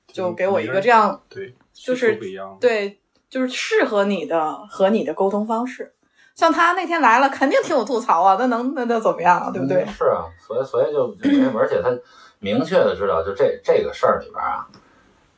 [0.06, 2.56] 就给我一个这样对，就是不一样。
[2.60, 5.92] 对，就是适合你的和你的沟通方式。
[6.38, 9.50] 像他那天来了，肯定听我吐槽啊，那能那那怎么样啊？
[9.50, 9.82] 对不对？
[9.82, 11.90] 嗯是啊，所以所以就就，而且他
[12.38, 14.64] 明确的知道，就这这个事儿里边啊，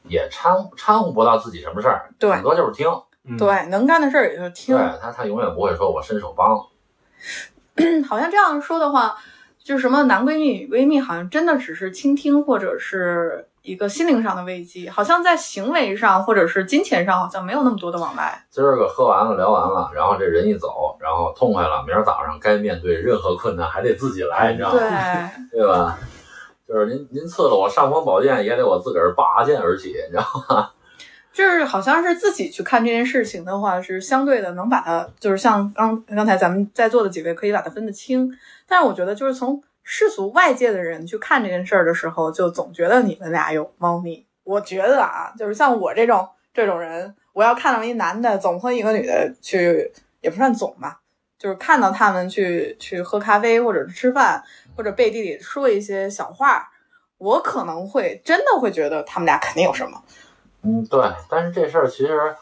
[0.03, 2.87] 也掺掺和不到自己什么事儿，对顶多就是听。
[3.25, 4.85] 嗯，对，能干的事儿也就听对。
[5.01, 6.59] 他，他永远不会说我伸手帮。
[8.07, 9.17] 好像这样说的话，
[9.59, 18.45] 就是什么男闺蜜、女闺蜜，好像真的只是倾听，或者是一个心灵上的慰藉，好像在行为上或者是金钱上，好像没有那么多的往来。
[18.51, 25.99] 今儿个喝完了聊完了，然后这人一走，然后痛快了，明儿早上该面对任何困难还得自己来，你知道对吗？， 对吧？
[26.67, 30.71] 就是您您赐了我尚方宝剑，也得我自个儿拔剑而起，你知道吗？
[31.33, 38.31] 就是好像是自己去看这件事情的话，是相对的能把它，就是像刚刚才咱们在座的几位可以把它分得清。
[38.67, 39.61] 但是我觉得，就是从
[39.93, 44.25] 世俗外界的人去看这件事儿的时候，就总觉得你们俩有猫腻。
[44.45, 51.01] 我觉得啊，就是像我这种这种人，我要看到一男的总和一个女的去，也不算总吧，
[51.37, 54.41] 就是看到他们去去喝咖啡，或者吃饭，
[54.77, 56.71] 或者背地里说一些小话，
[57.19, 60.01] 我可能会真的会觉得他们俩肯定有什么。
[60.63, 61.03] 嗯，对。
[61.29, 62.37] 但是这事儿其实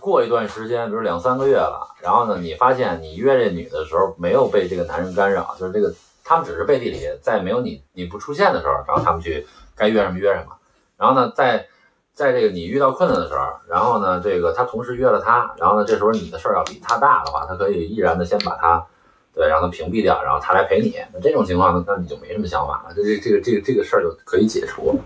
[0.00, 5.94] 过一段时间，比如两三个月了，然后呢，你发现你约这女的时候没有被这个男人干扰，就是这个
[6.24, 9.46] 他们只是背地里在没有你你不出现的时候，然后他们去
[9.76, 10.56] 该约什么约什么。
[10.96, 11.66] 然后呢，在
[12.12, 18.86] 在这个你遇到困难的时候，然后呢，这个他同时约了他，然后呢，这时候你的事儿要比他大的话，他可以毅然的先把他
[19.34, 20.94] 对让他屏蔽掉，然后他来陪你。
[21.12, 25.00] 那这种情况呢，那你就没什么想法了，这这这个这个这个事儿就可以解除。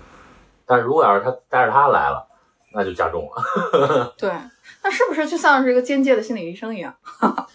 [0.67, 2.27] 但如果要是他带着他来了，
[2.75, 4.14] 那就加重了。
[4.19, 4.31] 对，
[4.83, 6.95] 那是不是就像是一个间接的心理医生一样？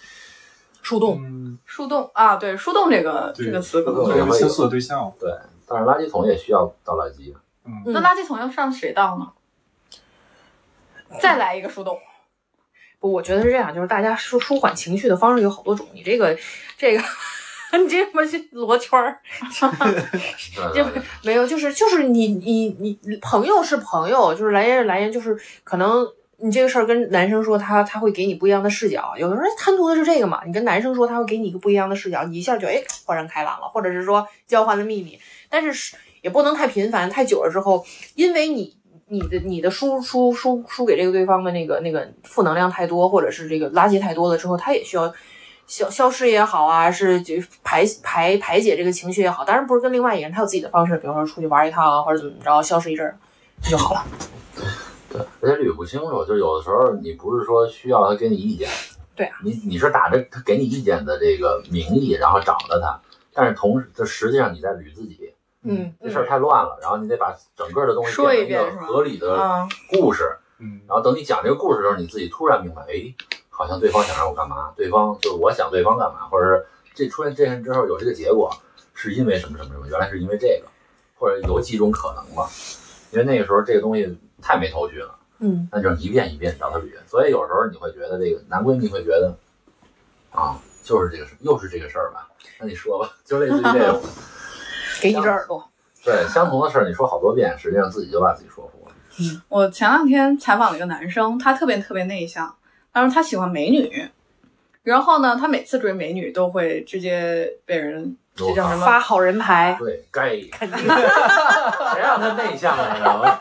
[0.82, 5.32] 树洞，嗯，树洞啊，对，树洞这个这个词可能树洞会有个倾诉的对象，对，
[5.68, 7.34] 但是垃圾桶也需要倒垃圾。
[7.66, 9.32] 嗯，嗯那垃圾桶要上谁倒呢？
[11.20, 12.00] 再来一个树洞，
[13.00, 15.86] 不，我觉得是这样，就是大家舒舒缓情绪的方式有好多种。
[15.94, 16.38] 你这个，
[16.78, 17.04] 这个，
[17.78, 19.20] 你这什么是罗圈儿？
[19.54, 19.70] 这
[20.74, 26.08] 对对对没有，就是就是你你你朋友是朋友，就是来言是来言，就是可能
[26.42, 35.20] 你这个事儿跟男生说他他会给你不一样的视角，有的人贪图的是这个嘛，你跟男生说他会给你一个不一样的视角，你一下就哎豁然开朗了，或者是说交换了秘密，
[35.50, 37.86] 但是是也不能太频繁，太久了之后，
[38.16, 38.76] 因为你。
[39.14, 45.14] 你的你的输输输输给这个对方的那个那个负能量太多，或者是这个垃圾太多了之后，他也需要
[45.68, 53.18] 消消失也好啊，是就排排排解这个情绪也好，当然不是跟另外一个人，他有自己的方式，比如说出去玩一趟啊，或者怎么着，消失一阵儿
[53.70, 54.06] 就好了。
[55.12, 58.70] 对，而且捋不清楚，就是有的时候你不是说需要他给你意见，
[59.16, 63.00] 对啊，你你是打着他给你意见的这个名义，然后找的他，
[63.34, 65.34] 但是同时，这实际上你在捋自己，
[65.64, 73.14] 嗯，这事儿太乱了，然后你得把整个的东西说一变成一遍是吧个合理的嗯故事，嗯，然后等你讲这个故事的时候，你自己突然明白，哎，
[73.50, 78.50] 好像对方想让我干嘛，对方就是我想对方干嘛，或者是这出现这件事之后有这个结果，
[78.94, 80.68] 是因为什么什么什么，原来是因为这个，
[81.18, 82.48] 或者有几种可能嘛，
[83.12, 85.16] 因为那个时候这个东西太没头绪了。
[85.40, 89.36] 嗯，那就是一遍一遍找他捋，所以有时候你会觉得这个男闺蜜会觉得，
[90.30, 92.28] 啊，就是这个事，又是这个事儿吧？
[92.60, 94.02] 那你说吧， 就类似于这种，
[95.02, 95.68] 给你只耳朵。
[96.04, 98.94] 对，相同的事儿你说好多遍，实际上自己就把自己说服了。
[99.20, 102.56] 嗯我前两天采访了一个男生，他特别特别内向，
[102.92, 104.10] 但是他喜欢美女。
[104.84, 108.86] 然后呢，他每次追美女都会直接被人这叫什么？
[108.86, 110.80] 发好人牌，对，该肯定。
[110.80, 113.40] 谁让他内向来着？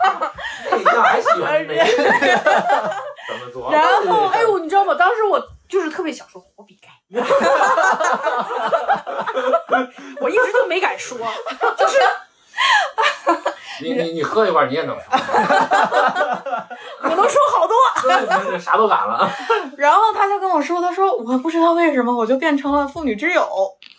[0.71, 1.81] 内向还喜欢美女，
[3.29, 3.71] 怎么做？
[3.73, 4.95] 然后，哎呦，你知道吗？
[4.95, 6.89] 当时我就是特别想说我比该，
[10.21, 11.17] 我一直都没敢说，
[11.77, 11.99] 就是
[13.83, 15.05] 你你你喝一罐你也能说，
[17.03, 17.77] 我能说好多。
[18.59, 19.31] 啥都敢了。
[19.79, 23.49] 然后他就跟我说，他说我不知道为什么我就变成了妇女之友，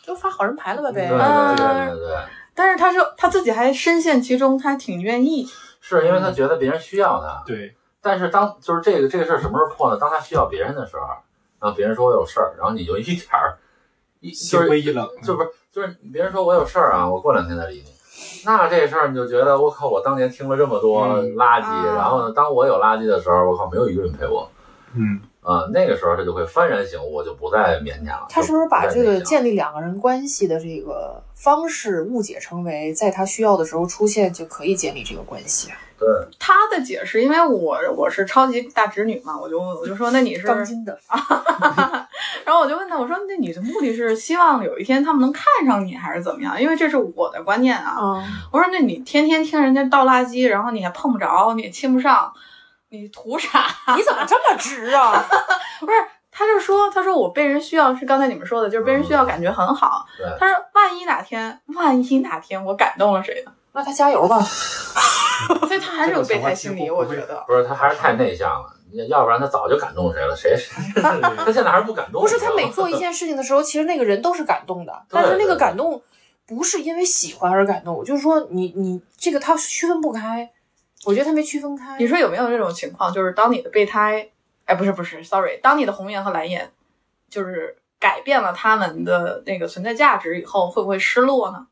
[0.04, 1.08] 就发好人牌了吧呗。
[1.08, 2.18] 对对对对对，
[2.54, 5.48] 但是他说他自己还深陷其中，他还挺愿意。
[5.80, 9.98] 是因为他觉得别人需要他，对，但是当就是这个这个事儿什么时候破呢？
[10.00, 11.08] 当他需要别人的时候，
[11.60, 13.58] 然后别人说我有事儿，然后你就一点儿
[14.20, 17.92] 一心就是灰意冷，就不是就是别人说我有事儿啊，我过两天再理你。
[18.46, 24.48] 那这事儿你就觉得我靠，我当年听了这么多嗯垃圾，啊然后呢，当我有垃圾的时候，我靠，没有一个人陪我。
[24.96, 28.28] 嗯，啊、那个时候他就会幡然醒悟，我就不再勉强了。
[28.30, 35.78] 他是不是把这个建立两个人关系的这个方式误解成为在他需要的时候出现就可以建立这个关系啊？
[35.98, 36.08] 对
[36.40, 40.98] 他的解释，因为我我是超级大直女嘛，我就我就说那你是，钢筋的，
[42.44, 46.60] 然后我就问他，我说那你的目的是希望有一天他们能看上你，还是怎么样？
[46.60, 47.98] 因为这是我的观念啊。
[48.02, 52.34] 嗯，我说那你天天听人家倒垃圾，然后你还碰不着，你也亲不上，
[52.92, 53.66] 你图啥？
[53.96, 55.26] 你怎么这么直啊？
[55.80, 55.94] 不是，
[56.30, 60.06] 他就说，他说我被人需要是刚才你们说的，就是被人需要，感觉很好。
[60.18, 63.52] 对他说万一哪天，万一哪天我感动了谁呢？
[63.74, 64.40] 那他加油吧。
[65.68, 67.44] 所以他还是有备胎心理，我觉得。
[67.48, 68.76] 不是他还是太内向了，
[69.08, 72.22] 要不然他早就感动谁了，谁谁他现在还是不感动。
[72.22, 76.00] 不是他每做一件事情的时候，其实那个人都是感动的，但是那个感动
[76.46, 80.52] 不是因为喜欢而感动，就是说你你这个他区分不开，
[81.06, 81.98] 我觉得他没区分开。
[81.98, 84.30] 你说有没有这种情况，就是当你的备胎，
[84.66, 86.72] 哎，不是不是，sorry，当你的红颜和蓝颜，
[87.30, 91.68] 就是改变了他们的那个存在价值以后，会不会失落呢？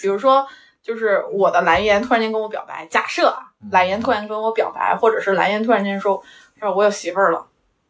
[0.00, 0.46] 比如说，
[0.82, 6.22] 就是我的蓝颜突然间跟我表白，假设啊，蓝颜突然跟我表白，或者是蓝颜突然间说，
[6.58, 7.46] 说我有媳妇儿了，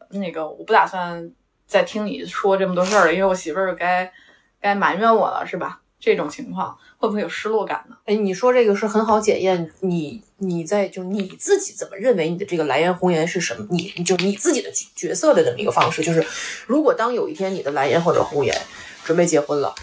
[0.09, 1.31] 那个我不打算
[1.65, 4.11] 再听你说这么多事儿了，因为我媳妇儿该
[4.61, 5.81] 该埋怨我了，是吧？
[5.99, 7.97] 这种情况，会不会有失落感呢？
[8.05, 13.67] 哎，你说这个是很好检验你你在就是你自己怎么认为你的这个蓝颜红颜是什么？
[13.69, 16.25] 你就你自己的角角色的这么一个方式，就是
[16.65, 18.55] 如果当有一天你的蓝颜或者红颜
[19.03, 19.75] 准备结婚了，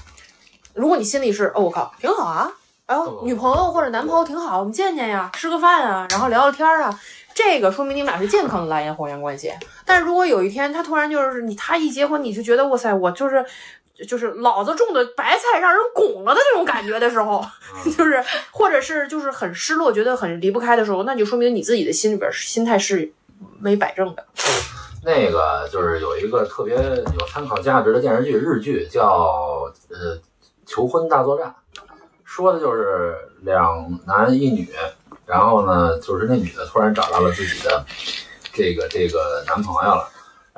[0.72, 2.50] 如果你心里是哦我靠挺好啊，
[2.86, 6.98] 然后女朋友或者男朋友挺好，我们见见呀，吃个饭啊，然后聊聊天啊。
[7.32, 9.52] 这个说明你们俩是健康的蓝颜红颜关系，
[9.84, 13.44] 但是如果有一天他突然就是你，他一结婚你就觉得哇塞，我就是
[14.06, 17.44] 就是老子种的白菜让人拱了的那种感觉的时候，
[17.96, 23.12] 就是或者是就是很失落，觉得很离不开的时候，那就说明你自己的心里边心态是
[23.58, 24.24] 没摆正的。
[25.04, 30.16] 那个就是有一个特别有参考价值的电视剧，日剧叫呃
[30.66, 31.54] 《求婚大作战》，
[32.24, 34.68] 说的就是两男一女。
[35.26, 37.86] 然后呢，就是那女的突然找到了自己的
[38.52, 40.10] 这个这个男朋友了，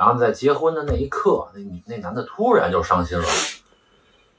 [0.02, 3.24] 然后在结婚的那一刻，那女那男的突然就伤心了，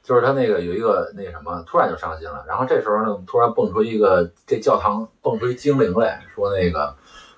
[0.03, 2.43] 就是他那个有一个那什么，突然就伤心了。
[2.45, 6.93] 然后这时候呢，突然蹦出一个这教堂蹦出一精灵来说：“那个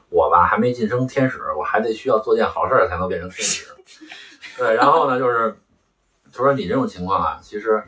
[0.09, 3.67] 我吧还没晋升天使，我还得需要做件好事才能变成天使。”
[4.57, 5.55] 对，然后呢，就是
[6.33, 7.83] 他说你这种情况啊，其实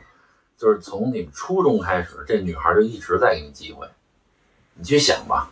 [0.56, 3.88] 就是从你们初中开始，这女孩就一直在给你机会。
[4.74, 5.50] 你去想吧，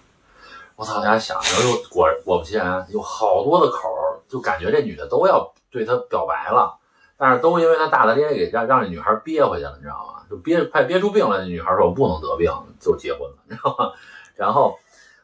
[0.76, 1.02] 我操！
[1.02, 6.78] 大家想，然后果果不其然，有好多的口，就感觉这女的都要对他表白了，
[7.16, 10.22] 但是都因为他大大咧咧给让让这女孩憋回去了，你知道吗？
[10.28, 11.38] 就憋快憋出病了。
[11.38, 12.50] 那女孩说：“我不能得病，
[12.80, 13.36] 就结婚了。
[13.48, 13.92] ”你知道吗？
[14.34, 14.76] 然后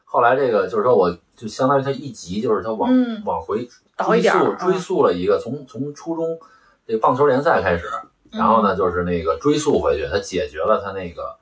[0.05, 2.89] 后来这个就是说，我就相当于他一集，就是他往
[3.25, 6.39] 往回追溯追溯了一个从从初中
[6.87, 7.89] 这个棒球联赛开始，
[8.31, 11.35] 然后呢就是那个追溯回去，他解决了他那个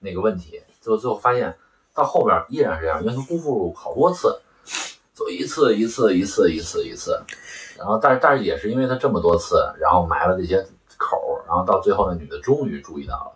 [0.00, 1.56] 那个问题，就最后发现。
[1.96, 4.38] 到后边依然是这样，因为他辜负好多次，
[5.16, 7.18] 就一次一次一次一次一次，
[7.78, 10.62] 然后但是但是也是因为他这么多次，然后埋了这些
[10.98, 13.32] 口，然后到最后那女的终于注意到了。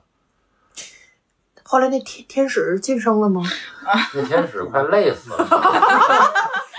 [1.64, 3.42] 后来那天天使晋升了吗？
[4.12, 5.38] 那天使快累死了。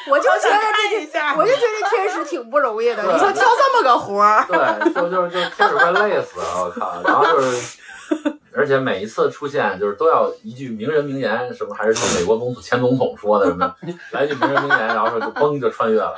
[0.09, 3.01] 我就觉得这，我就觉得天使挺不容易的。
[3.01, 7.01] 你说挑这么个活儿，对，就就就天使快累死了，我靠！
[7.03, 7.77] 然后就是。
[8.53, 13.75] 而且每一次出现，就是都要一句名人名言，什么还是美国总统前总统说的什么，
[14.11, 16.15] 来句名人名言，然后说就嘣就穿越了，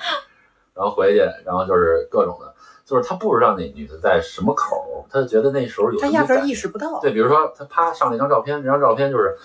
[0.74, 2.54] 然后回去，然后就是各种的，
[2.86, 7.00] 就是他不知道那女的在什么口，他就觉得那时候有，他压根意识不到。
[7.00, 9.38] 对，比如说他啪上了一张照片，这张照片就是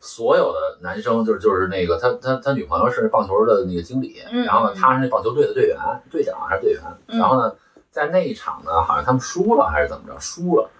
[0.00, 5.76] 所有的男生，就是就是那个他他他女朋友是棒球的那个经理，然后呢他是那棒球队的队员，
[6.10, 7.52] 队长还是队员，然后呢
[7.90, 10.70] 在那一场呢好像他们输了还是怎么着，输了。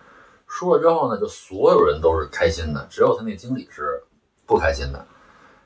[0.49, 4.03] 输了之后呢，就所有人都是开心的，只有他那经理是
[4.47, 5.07] 不开心的。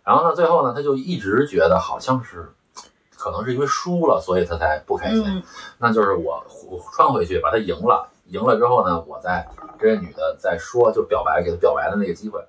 [0.04, 2.52] 然后呢，最后呢，他就一直觉得好像是，
[3.16, 5.42] 可能是因为输了，所以他才不开心。
[5.78, 6.44] 那就是我
[6.92, 12.44] 穿回去把他赢了，赢了之后呢，我再跟这女的再说，就表白，给他表白的那个机会。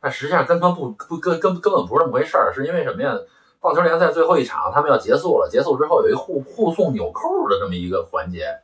[0.00, 3.14] 但实际上根本不不根根根本不是那么回事儿，是因为什么呀？
[3.60, 8.60] 棒球联赛最后一场他们要结束了，结束之后有一互互送纽扣的这么一个环节。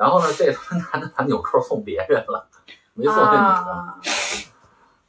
[0.00, 2.48] 然后呢，这他妈男的把纽扣送别人了，
[2.94, 3.94] 没送这女的。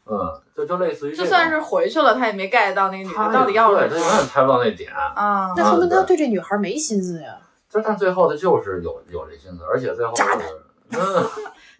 [0.04, 4.92] 嗯，就就类似于，就算是回去了，他也没 get 到那个女的到底要对，他永远猜不到那点。
[4.92, 7.38] 啊，那说明他对这女孩没心思呀。
[7.70, 10.42] 就但最后他就是有有这心思，而且最后渣男，
[10.90, 11.00] 嗯，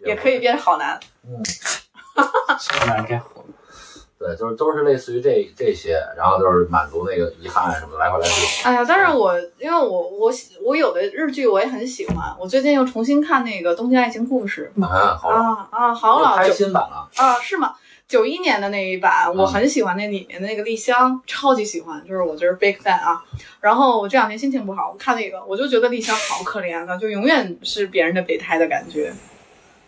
[0.06, 0.98] 也可以变好男。
[1.26, 1.42] 嗯，
[2.16, 3.41] 好男该火。
[4.22, 8.68] 对，就是都是类似于这这些，然后就是满足那个遗憾什么来回来去。
[8.68, 10.32] 哎呀，但是我因为我我
[10.64, 14.72] 我有的日剧我也很喜欢，我最近又重新看那个《东京爱情故事》。
[14.84, 17.34] 啊，好啊啊，好老，拍新版了啊？
[17.40, 17.74] 是吗？
[18.06, 23.18] 九一年的那一版，我很喜欢那里面的那个丽香，超级喜欢，就是我就是 big fan 啊。
[23.60, 29.12] 然后我这两天心情不好，我看那个，我就觉得丽香好可怜啊，就永远是别人的备胎的感觉。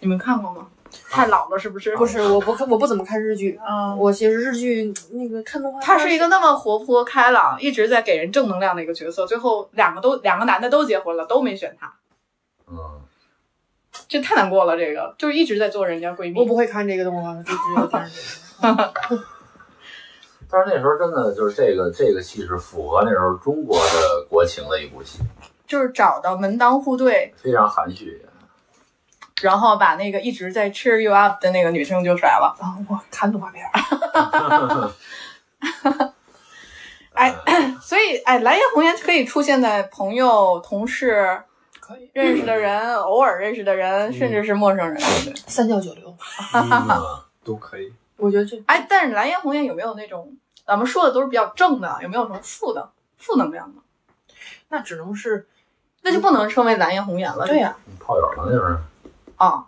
[0.00, 0.68] 你们看过吗？
[1.10, 1.96] 太老了，是不是？
[1.96, 3.58] 不是，我不看，我不怎么看日剧。
[3.68, 5.80] 嗯，我其实日剧那个看动画。
[5.80, 9.26] 他是一个那么活泼开朗，一直在给人正能量的一个角色。
[9.26, 11.92] 最后两个都两个男的都结婚了，都没选他。
[12.68, 13.00] 嗯，
[14.08, 14.76] 这太难过了。
[14.76, 16.38] 这个就是一直在做人家闺蜜。
[16.38, 18.40] 我不会看这个动画，就只有电视剧。
[20.50, 25.18] 但是那时候真的就是这个这个戏是符合那时候中国的国情的一部戏，
[25.66, 28.23] 就是找到门当户对，非常含蓄。
[29.42, 32.54] 然后把那个一直在 cheer you up 的那个女生就甩了。
[32.60, 33.64] 啊，我看动画片。
[37.14, 37.32] 哎，
[37.80, 41.42] 所以哎，蓝颜红颜可以出现在朋友、同事、
[41.80, 45.00] 可以认识的人、偶尔认识的人，甚至是陌生人，
[45.46, 46.14] 三教九流
[47.44, 47.92] 都可以。
[48.16, 53.80] 我觉得这哎，但是蓝颜红颜有没有那种咱们说的都是比较正的，有没有什么负的负能量的？
[54.68, 55.46] 那只能是，
[56.02, 57.46] 那就不能称为蓝颜红颜了。
[57.46, 58.76] 对呀，炮友了那是。
[59.36, 59.64] 啊，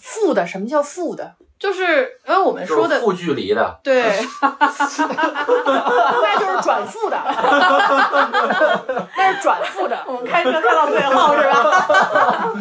[0.00, 1.34] 负的，什么叫负的？
[1.58, 7.16] 就是因为我们说的就是负距离的，对， 那就是转负的，
[9.16, 9.98] 那是转负的。
[10.06, 12.52] 我们开车开到最后是吧？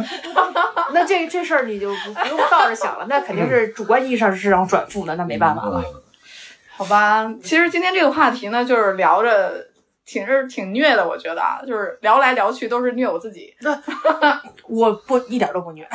[0.95, 5.83] 那这这事儿你就不不用倒着想了，那肯定是主观意义上是让转负的，那没办法了。
[5.85, 6.01] 嗯
[6.77, 9.65] 好吧，其实今天这个话题呢，就是聊着
[10.05, 13.55] 挺是挺虐的，我觉得啊，就是聊来聊去都是虐我自己，
[14.67, 15.87] 我不一点都不虐，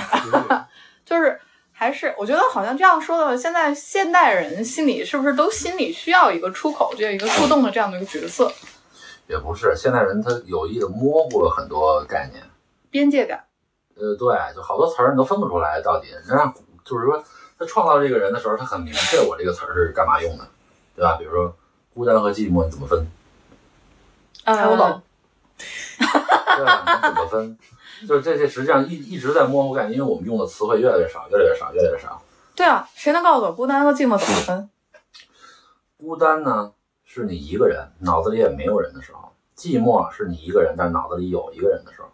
[1.06, 1.38] 就是
[1.72, 8.52] 还是我觉得好像这样说的话，现在现代人心里是不是都心里需要一个出口，这样一个触动的这样的一个角色，
[9.28, 12.42] 也不是，现代人他有意的模糊了很多概念。
[12.90, 13.44] 边界感。
[13.94, 16.08] 呃，对，就好多词儿你都分不出来到底。
[16.26, 16.52] 让
[16.84, 17.22] 就是说，
[17.58, 20.44] 他创造这个人的时候，他很明确我这个词儿是干嘛用的，
[20.96, 21.16] 对吧？
[21.16, 21.54] 比如说
[21.94, 23.06] 孤单和寂寞，你怎么分？
[24.44, 25.02] 呃， 我懂。
[25.58, 26.66] 对
[27.02, 27.58] 怎么分？
[28.08, 32.22] 就是这这实际上一一直在模糊概念，因为我们用的词汇越来越少，越来越少，越来越少。
[32.56, 34.70] 对啊，谁能告诉我孤单和寂寞怎么分？
[35.98, 36.72] 孤单呢，
[37.04, 42.08] 是你一个人，脑子里也没有人的时候；寂寞是你一个人，但脑子里有一个人的时候。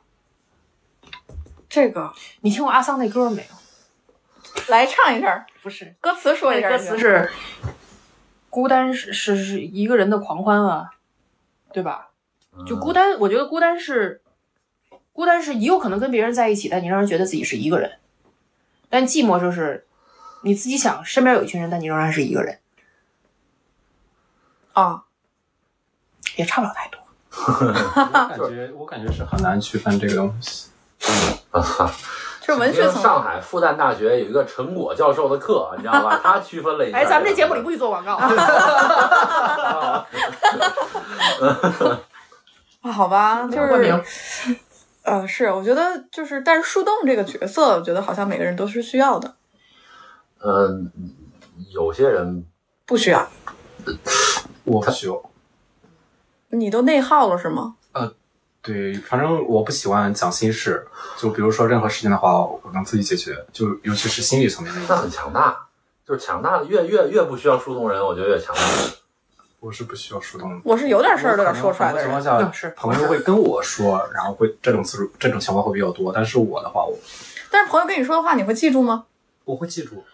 [1.68, 4.62] 这个你听过阿桑那歌没有？
[4.68, 6.70] 来唱一下，不是，歌词说一下。
[6.70, 7.30] 歌词是
[8.50, 10.90] 孤单是是是一个人的狂欢啊，
[11.72, 12.10] 对吧？
[12.64, 14.22] 就孤单，我觉得孤单是
[15.12, 17.92] 孤单是你有可能跟别人在一起，但你让人觉得自己是一个人。
[18.88, 19.86] 但寂寞就是
[20.42, 22.60] 你自己想身边有一群人，但你仍然是一个人，
[24.72, 25.02] 啊，
[26.36, 27.00] 也差不了太多。
[27.36, 30.70] 我感觉我感觉是很难区分这个东西。
[32.46, 33.02] 是文学层。
[33.02, 36.20] 上海复旦大学有一个陈果教授的课，你知道吧？
[36.22, 36.98] 他区分了一下。
[36.98, 38.16] 哎，咱们这节目里不许做广告。
[42.86, 44.56] 啊，好吧，就是，
[45.02, 49.34] 呃，是，我觉得就是，但是树洞这个角色，我觉得好像每个人都是需要的，
[50.38, 50.92] 嗯，
[51.74, 52.46] 有些人
[52.86, 53.28] 不需要。
[54.62, 55.20] 我不需要。
[56.50, 57.76] 你都内耗了是吗？
[57.92, 58.12] 呃
[58.62, 64.96] 对，反正我不喜欢讲心事，就比如说任何事情的话，我能自己解决，就尤其是心理层面的那。
[64.96, 65.66] 很强大，
[66.06, 68.62] 就是强大的越越越不需要树洞人，我觉得越强大。
[69.60, 70.60] 我是不需要树洞的。
[70.64, 76.12] 我是有点事儿都要说出来的情况下，嗯是朋友会跟我说， 然后会这种次数，这种情况会比较多。
[76.12, 76.96] 但是我的话，我
[77.50, 79.04] 但是朋友跟你说的话，你会记住吗？
[79.44, 80.04] 我会记住，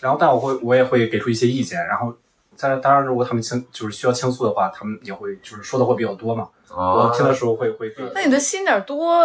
[0.00, 2.14] 然后但我会我也会给出一些意见，然后
[2.58, 6.48] 当当然如果他们倾就是需要倾诉的话，他们也会就是说的会比较多嘛。
[6.70, 8.02] 哦我听的时候会会给。
[8.14, 9.24] 那你的心点儿多，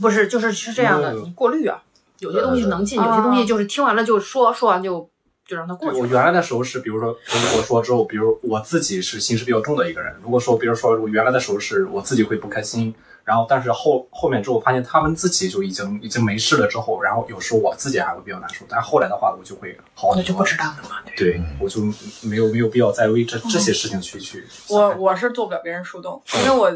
[0.00, 1.82] 不是，就是是这样的，嗯你过滤啊，
[2.18, 5.08] 有些东西能进，嗯有些东西就是听完了就说，说完就
[5.46, 5.98] 就让它过去。
[5.98, 10.14] 我原来的时候是，比如说朋友跟我说之后，比如我自己是心事比较重的一个人。
[10.22, 20.22] 如果说，比如说我原来的时候是我自己会不开心，然后但是后后面之后发现他们自己就已经已经没事了之后，然后有时候我自己还会比较难受，但是后来的话我就会好很多。
[20.22, 20.96] 那就不知道了嘛。
[21.16, 21.80] 对对，我就
[22.22, 24.44] 没有没有必要再为这这些事情去去。
[24.68, 26.70] 我我是做不了别人树洞，因为我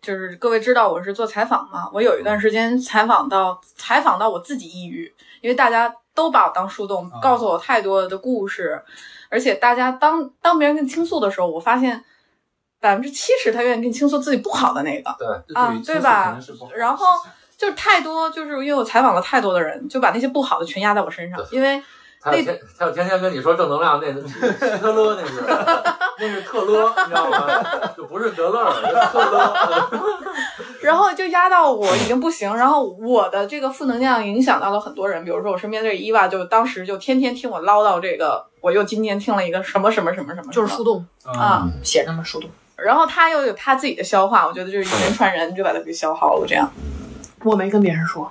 [0.00, 7.20] 就是各位知道我是做采访嘛，我有一段时间采访到采访到我自己抑郁，因为大家都把我当树洞，啊。
[7.20, 8.82] 告诉我太多的故事，
[9.28, 12.04] 而且大家当当别人跟你倾诉的时候，我发现
[12.80, 17.06] 百分之七十他愿意跟你倾诉自己不好的那个，对，啊对对吧肯定是不然后
[17.56, 21.82] 就是太多，就是因为我采访了太多的人，就把那些不好的全压在我身上，因为
[22.22, 24.38] 他要天他要天天跟你说正能量，那是希
[24.78, 25.42] 特勒，那是
[26.20, 27.38] 那是特勒，你知道吗？
[27.96, 29.88] 就不是德勒尔，是特勒。
[30.80, 42.48] 然后就压到我已经不行，然后我的这个负能量影响到了很多人，比如说我身边的伊娃，就当时就天天听我唠叨这个，我又今天听了一个什么什么什么什么，就是树洞啊，嗯写着嘛，树洞。
[42.76, 46.68] 然后他又有他自己的消化，我觉得就是人传人，就把它给消耗了，这样。
[47.44, 48.30] 我没跟别人说，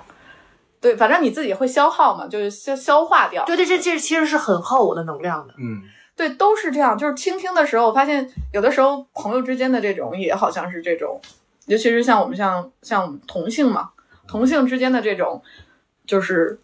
[0.82, 3.44] 对，反正你自己会消耗嘛，就是消消化掉。
[3.46, 5.54] 对对，这这其实是很耗我的能量的。
[5.56, 5.80] 嗯，
[6.16, 6.98] 对，都是这样。
[6.98, 11.20] 就是倾听的时候，我发现有的时候朋友之间的这种也好像是这种，
[11.66, 13.90] 尤其是像我们像像同性嘛，
[14.26, 15.40] 同性之间的这种，
[16.04, 16.58] 就是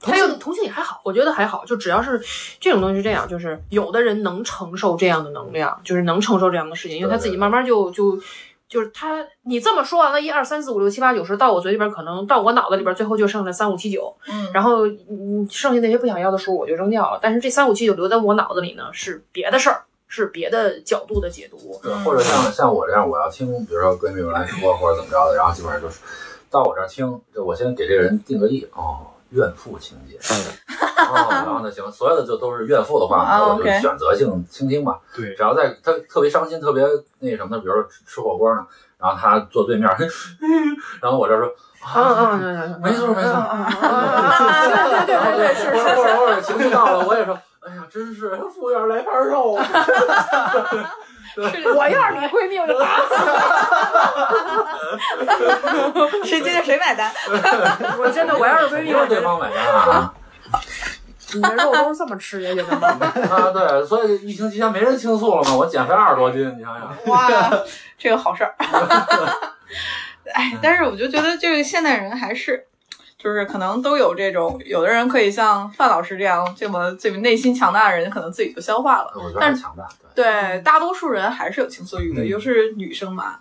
[0.00, 2.20] 同性同性也还好，我觉得还好，就只要是
[2.58, 8.18] 这种东西是这样，就是有的人能承受这样的能量，就是能承受这样的事情，因为他自己慢慢就就
[8.72, 21.78] 就是他，你这么说完了，一二三四五六七八九十，到我嘴里边可能到我脑子里边最后就剩了三五七九，嗯，然后嗯，剩下那些不想要的数我就扔掉了，但是这三五七九留在我脑子里呢是别的事儿，是别的角度的解读。
[21.82, 26.00] 对，或者像像我这样，我要听，比如说闺蜜们来说或者怎么着的，然后基本上就是
[26.50, 34.98] 到我这儿听，就我先给这个人定个义，哦，怨妇情节，哦，然后呢，行，所有的就都是怨妇的话，啊那我就选择性倾听吧。
[35.14, 36.84] 对只，要在他特别伤心、特别
[37.20, 38.64] 那什么的，比如说吃吃火锅呢，
[38.98, 40.46] 然后他坐对面，嘿，嘿
[41.00, 41.48] 然后我这儿说，
[41.94, 49.58] 嗯嗯嗯嗯，没错没错嗯嗯嗯嗯嗯对对对，是或者或者或者情绪到了，我也说，哎呀，真是服务员来盘肉。
[51.74, 53.14] 我要是你闺蜜，我就打死
[56.22, 56.26] 你。
[56.28, 57.10] 谁接着谁买单？
[57.98, 60.12] 我真的，我要是闺蜜，不是对方买单啊。
[61.34, 62.88] 你的肉都是这么吃下去的吗？
[63.30, 66.94] 啊，对，所以疫情期间没人倾诉了嘛，我减肥二十多斤，你想想。
[67.06, 67.30] 哇，
[67.96, 68.54] 这个好事儿。
[70.34, 72.66] 哎，但是我就觉得这个现代人还是，
[73.22, 79.12] 就是可能都有这种，有的人可以像范老师这样这么这么内心强大的人，可能自己就消化了。
[79.14, 80.24] 我但是强大，对。
[80.24, 83.36] 对，大多数人还是有倾诉欲的，嗯尤其是女生嘛。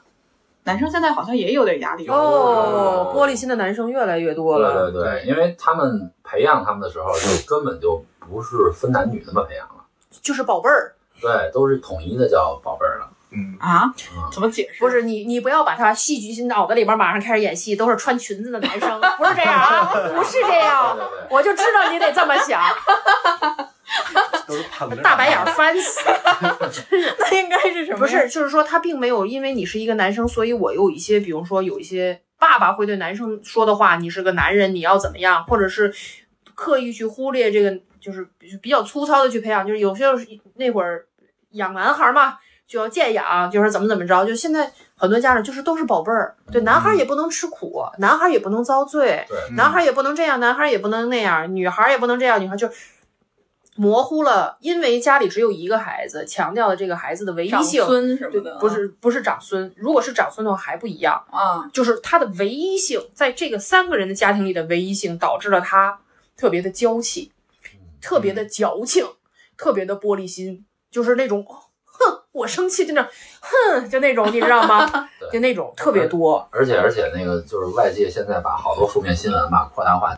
[0.65, 2.07] 男生现在好像也有点压力。
[2.07, 4.91] 哦，玻璃心的男生越来越多了对了。
[4.91, 9.84] 对对，因为他们培养他们的时候，就根本就不是分男女那么培养了，
[10.21, 13.09] 就是宝贝儿，对，都是统一的叫宝贝儿了。
[13.34, 14.23] 嗯，啊嗯？
[14.32, 14.79] 怎么解释？
[14.79, 20.97] 不是你，你不要把他戏剧性脑子里边马上开始演戏，都是穿裙子的男生， 不是这样啊，不是这样。
[21.29, 22.61] 我就知道你得这么想。
[25.01, 26.01] 大白眼儿翻死。
[27.19, 27.99] 那应该是什么呀？
[27.99, 35.93] 不是，就是说他并没有因为你是一个男生，所以我有一些，比如说有一些爸爸会对男生说的话，你是个男人，你要怎么样，或者是
[36.53, 40.05] 刻意去忽略这个，就是比比较粗糙的去培养，就是有些
[40.55, 41.05] 那会儿
[41.51, 42.38] 养男孩嘛，
[42.72, 49.26] 就要见养，就是怎么怎么着，就现在很多家长就是都是宝贝儿，对，男孩也不能吃苦，男孩也不能遭罪，
[49.57, 52.69] 男孩也不能这样，男孩也不能那样，女孩也不能这样，女孩就。
[53.78, 65.97] 模糊了，因为家里只有一个孩子，强调了这个孩子的唯一性，对孙什么的，，不是不是长孙，如果是长孙的话还不一样，啊，就是他的唯一性，在这个三个人的家庭里的唯一性，导致了他
[66.36, 67.32] 特别的娇气，
[68.01, 69.05] 特别的矫情，
[69.55, 71.70] 特别的玻璃心，就是那种，哼，
[72.32, 73.01] 我生气就那，
[73.41, 74.89] 哼，就那种，你知道吗？
[75.19, 76.47] 对就那种特别多。
[76.51, 80.15] 而且而且那个就是外界现在把好多负面新闻嘛扩大化，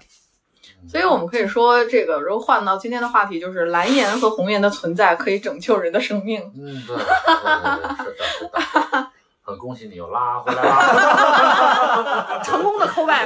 [0.88, 6.42] 所以我们可以说，这个如果换到今天的话题，就是蓝颜和红颜的存在可以拯救人的生命。
[6.56, 9.08] 嗯，对，对对对，是的，是的。
[9.46, 12.40] 很恭喜你又拉回来了。
[12.46, 13.26] 成功的 call back，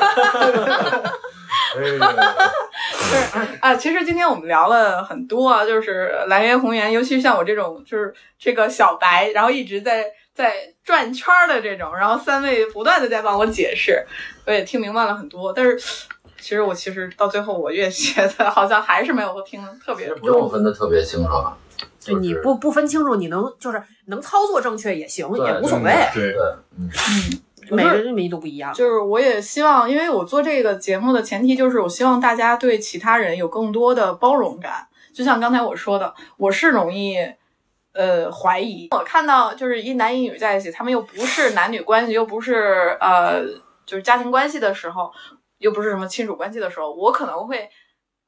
[1.75, 1.81] 哎，
[3.61, 14.05] 啊，其实今天我们聊了很多啊，就是蓝颜红颜，尤其是像我这种就是这个小白，然后一直在在转圈儿的这种，然后三位不断的在帮我解释，
[14.45, 15.51] 我也听明白了很多。
[15.53, 15.77] 但是
[16.39, 21.57] 其实我其实到最后，我越觉得好像还是没有听特别不用分的特别清楚啊。
[22.05, 26.41] 对就是你不不分清楚，你能就是能操作正确也行，也无所谓，对对，
[26.79, 26.89] 嗯，
[27.75, 28.73] 每个人认为都不一样。
[28.73, 34.87] 就是我也希望，因为我做这个节目的前提就是，我希望大家对其他人有更多的包容感。
[35.13, 37.17] 就像刚才我说的，我是容易
[37.93, 38.87] 呃怀疑。
[38.91, 43.43] 我看到就是一男一女在一起，他们又不是男女关系，又不是呃
[43.85, 45.11] 就是家庭关系的时候，
[45.57, 47.67] 又不是什么亲属关系的时候，我可能会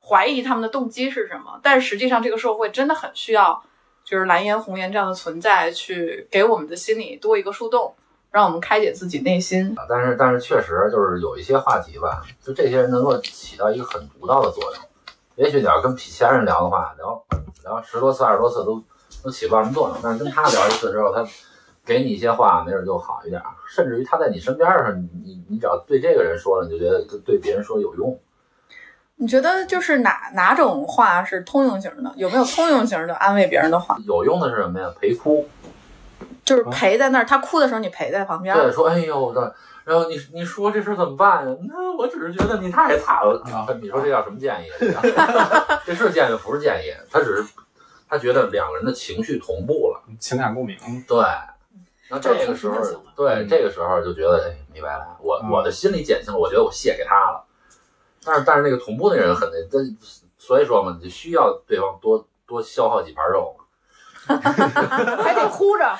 [0.02, 1.60] 怀疑他们的动机是什么。
[1.62, 3.62] 但是实际上，这个社会真的很需要
[4.04, 7.94] 就是蓝颜红颜这样的存在，去给我们的心里多一个树洞，
[8.32, 9.76] 让我们开解自己内心。
[9.88, 14.74] 但是但是确实就是有一些话题吧，就这些人能够起到一个很独到的作用。
[15.36, 17.24] 也许你要跟其他人聊的话，聊
[17.64, 18.84] 聊十多次、二十多次都
[19.24, 21.26] 都起不到什么作用，但是跟他聊一次之后，他
[21.86, 23.48] 给你一些话，没准就好一点儿。
[23.68, 28.20] 甚至于他在你身边儿上，你你你只要对这个人说了，你就觉得对别人说有用。
[29.16, 32.14] 你觉得就是哪哪种话是通用型的？
[32.16, 33.98] 有没有通用型的安慰别人的话？
[34.06, 34.94] 有用的是什么呀？
[35.00, 35.48] 陪哭。
[36.50, 38.56] 就是陪在那儿，他哭的时候你陪在旁边。
[38.56, 39.54] 对，说哎呦的，
[39.86, 41.56] 然后你你说这事儿怎么办呀？
[41.68, 43.39] 那我只是觉得你太惨了。
[43.54, 44.70] 啊你说这叫什么建议？
[45.86, 47.54] 这是建议不是建议，他只是
[48.08, 50.02] 他觉得两个人的情绪同步了。
[50.20, 50.76] 情感共鸣，
[51.08, 51.20] 对，
[52.10, 52.76] 那这个时候
[53.16, 57.45] 对嗯这个时候就觉得哎，明白了，我嗯我的心里减轻了，我觉得我卸给他了。
[58.26, 59.78] 但是但是那个同步的人很那，这
[60.39, 63.56] 所以说嘛，你就需要对方多多消耗几盘肉。
[65.24, 65.84] 还得哭着，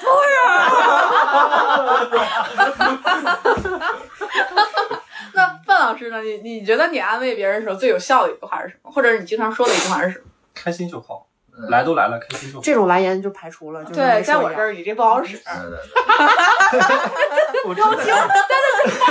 [5.34, 6.22] 那范老师呢？
[6.22, 8.92] 你你觉得你安慰别人的时候最有效的一句话是什么？
[8.92, 10.26] 或者是你经常说的一句话是什么？
[10.54, 11.26] 开心就好，
[11.58, 12.64] 嗯来都来了，开心就好。
[12.64, 13.84] 这种蓝颜就排除了。
[13.84, 15.38] 就是对，在我这儿你这不好使。
[15.38, 15.80] 对对
[16.72, 17.98] 对， 我知道翻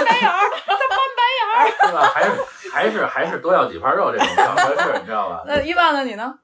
[0.04, 1.58] 白眼儿，他翻白眼儿。
[1.80, 1.98] 对吧？
[2.14, 2.30] 还是
[2.72, 5.42] 还是还是多要几盘肉这种小合适，你知道吧？
[5.46, 6.04] 那一万呢？
[6.04, 6.34] 你呢？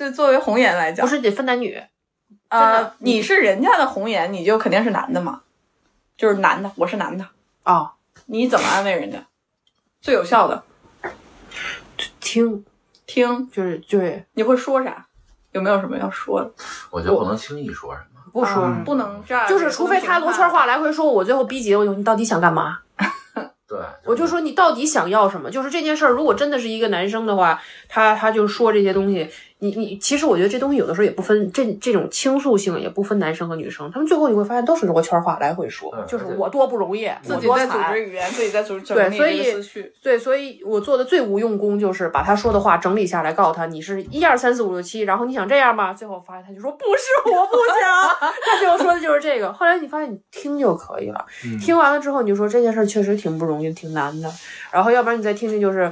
[0.00, 5.42] 这作为红颜来讲不，是得分男女，真呃，你是人家的红颜，你就肯定是男的嘛，
[6.16, 7.26] 就是男的，我是男的，
[7.64, 7.92] 啊，
[8.24, 9.18] 你怎么安慰人家？
[10.00, 10.64] 最有效的，
[12.18, 12.64] 听
[13.04, 15.06] 听就是对，你会说啥？
[15.52, 16.50] 有没有什么要说的？
[16.90, 18.22] 我觉得不能轻易说什么。
[18.32, 22.78] 不说，啊不能这样，就是除非他罗圈话来回说，我最后逼急了，我就你到底想干嘛？
[23.68, 25.50] 对，我就说你到底想要什么？
[25.50, 29.30] 就是这件事儿，如果真的是一个男生的话，他他就说这些东西，
[29.60, 38.02] 你你其实我觉得这东西有的时候也不分这这种倾诉性也不分男生和女生，他们最后你会发现都是罗圈话来回说，嗯就是我多不容易，自己在组织。
[38.04, 39.40] 语言，自己在组织对所以。
[40.02, 45.92] 对，所以我做的最无用功就是把他说的话整理下来，告诉他你是一二三四五六七，然后你想这样吗？
[45.92, 48.30] 最后发现他就说不是，我不想。
[48.46, 49.52] 他最后说的就是这个。
[49.52, 54.32] 后来你发现你听就可以了，嗯听完了之后你就说这件事儿确实挺不容易，挺难的。
[54.70, 55.90] 然后要不然你再听听就是，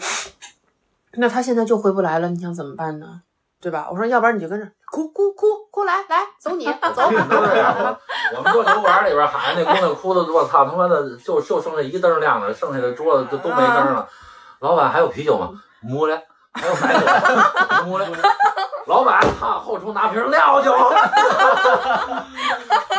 [1.16, 3.20] 那他现在就回不来了，你想怎么办呢？
[3.60, 3.88] 对吧？
[3.90, 7.10] 我说要不然你就跟着哭哭哭哭来来走你 走 我。
[7.10, 7.74] 们都是这样。
[7.78, 14.08] 我我们做牛馆里边喊那姑娘哭的，我操他妈的，就就剩下一灯亮了，剩下的桌子都都没灯了。
[14.60, 15.50] 老板还有啤酒吗？
[15.82, 16.20] 没了。
[16.58, 16.92] 还有白
[18.06, 18.14] 酒。
[18.86, 20.74] 老板，哈，后厨拿瓶料酒，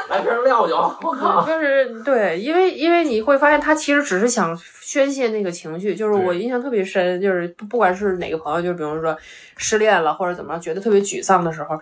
[0.08, 0.96] 来瓶料酒。
[1.02, 1.44] 我靠！
[1.44, 9.18] 就是对，因为因为你会发现他其实只是想宣泄那个情绪，就是我印象特别深，就是不不管是哪个朋友，就是比如说
[9.58, 11.80] 失恋了或者怎么样，觉得特别沮丧的时候，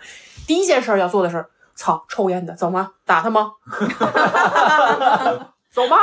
[0.48, 2.92] 第一件事儿要做的是，操，抽烟的走吗？
[3.06, 3.52] 打他吗？
[5.78, 5.98] 走吧？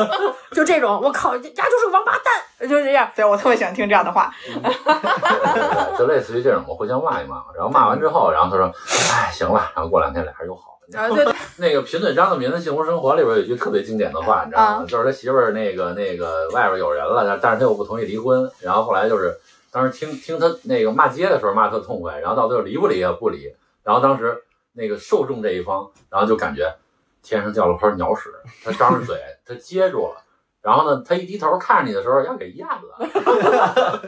[0.50, 3.06] 就这种，我靠，丫就是个王八蛋，就是这样。
[3.14, 4.32] 对我特别喜欢听这样的话。
[4.46, 8.72] 对 就类似于这种，我互相骂一骂，然后骂完之后，然后他说
[9.12, 10.98] ：“哎，行了。”然后过两天俩人又好了。
[10.98, 11.26] 啊，对，
[11.58, 14.68] 那个贫嘴张的民的幸福生活里边有一句特别经典的话，你知道吗？
[14.68, 19.38] 啊就是他媳妇儿那个那个外边有人了，但是他又不同意离婚，然后后来就是
[19.70, 23.52] 当时听听他那个骂街的时候骂特痛快，然后到最后离不离啊不离，
[23.84, 24.42] 然后当时
[24.72, 26.74] 那个受众这一方，然后就感觉
[27.22, 28.30] 天上掉了块鸟屎，
[28.64, 29.16] 他张着嘴
[29.46, 30.22] 他接住了。
[30.62, 34.02] 然后呢，他一低头看着你的时候，要给咽了。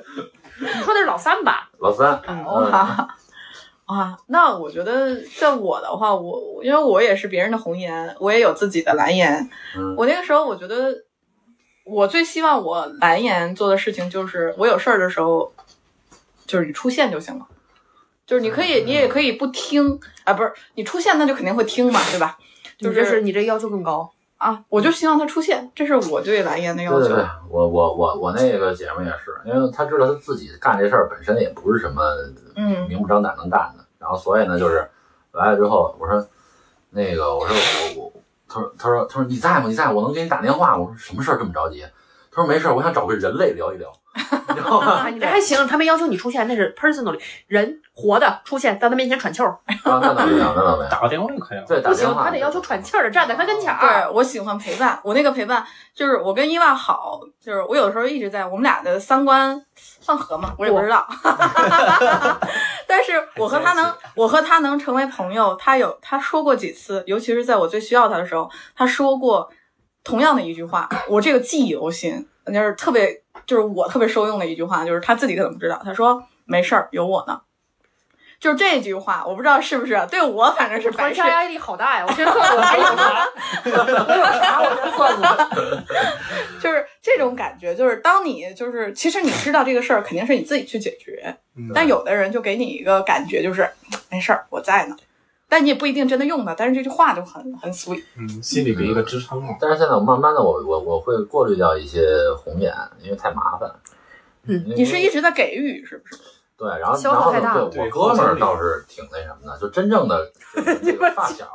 [0.61, 1.71] 你说的是老三吧？
[1.79, 3.09] 老三，嗯哇
[3.87, 9.49] 啊，那我觉得在我的话，我因为我也是别人的红颜，我也有自己的蓝颜。
[9.77, 10.95] 嗯我那个时候，我觉得
[11.85, 15.53] 我最希望我蓝颜做的事情就是，我有事儿的时候，
[16.47, 17.47] 就是你出现就行了。
[18.27, 22.39] 就是你可以，嗯你也可以不听啊，不是你出现，那就肯定会听嘛，对吧？
[22.83, 24.11] 就你这是你这要求更高。
[24.39, 26.99] 啊，我就希望他出现，这是我对蓝颜的要求。
[26.99, 32.03] 对对对，我我我我那个姐们也是，因为她知道她自己干这事儿本身也不是什么
[32.57, 34.85] 嗯明目张胆能干的，然后所以呢，就是
[35.31, 36.27] 来了之后，我说
[36.91, 37.57] 那个，我说
[37.97, 38.13] 我我，
[38.49, 39.69] 他说他说他说你在吗？
[39.69, 40.77] 你在，我能给你打电话。
[40.77, 41.87] 我说什么事儿这么着急？
[42.35, 43.93] 他说没事儿，我想找个人类聊一聊，
[44.49, 44.93] 你知道吗？
[44.93, 49.51] 啊，你这还行，他没要求你出现，那是 personally 人活的出现在他面前喘气儿，
[49.85, 50.89] 啊，那倒没有，那倒没有。
[50.91, 51.65] 打个电话就可以了。
[51.69, 53.79] 对，打不行，他得要求喘气儿的，站在他跟前儿。
[53.81, 55.63] 对我喜欢陪伴，我那个陪伴
[55.95, 60.55] 就是我跟伊万好，就是我有的时候一直在，我们俩的三观算合吗？
[60.57, 61.07] 我也不知道，
[62.89, 65.55] 但是我和他能，我和他能成为朋友。
[65.57, 69.51] 他有他说过几次，尤其是在我最需要他的时候，他说过
[70.05, 77.41] 同样的一句话，我这个记忆犹新，就是特别就是我特别受用的一句话，就是他自己可能不知道，他说没事儿，有我呢。
[78.41, 82.05] 就是这句话，我不知道是不是对我，反正是反杀压力好大呀！
[82.05, 83.31] 我先算算我还有啥，
[83.65, 83.71] 我
[84.17, 85.85] 有啥我先算算。
[86.61, 93.71] 就是这种感觉，就是当你就是其实你知道这个事儿肯定是你自己去解决，嗯但有的人就给你一个感觉就是
[94.11, 94.97] 没事儿，我在呢，
[95.53, 98.03] 但你也不一定真的用它，但是这句话就很很 sweet。
[98.17, 99.55] 嗯，心里给一个支撑嘛。
[99.61, 102.01] 但是现在我慢慢的，我我我会过滤掉一些
[102.39, 102.73] 红眼，
[103.03, 103.71] 因为太麻烦。
[104.45, 106.17] 嗯你是一直在给予，是不是？
[106.57, 111.47] 对，然后消然后耗太大对我哥们儿倒是挺那什么的，就真正的是 这个发小，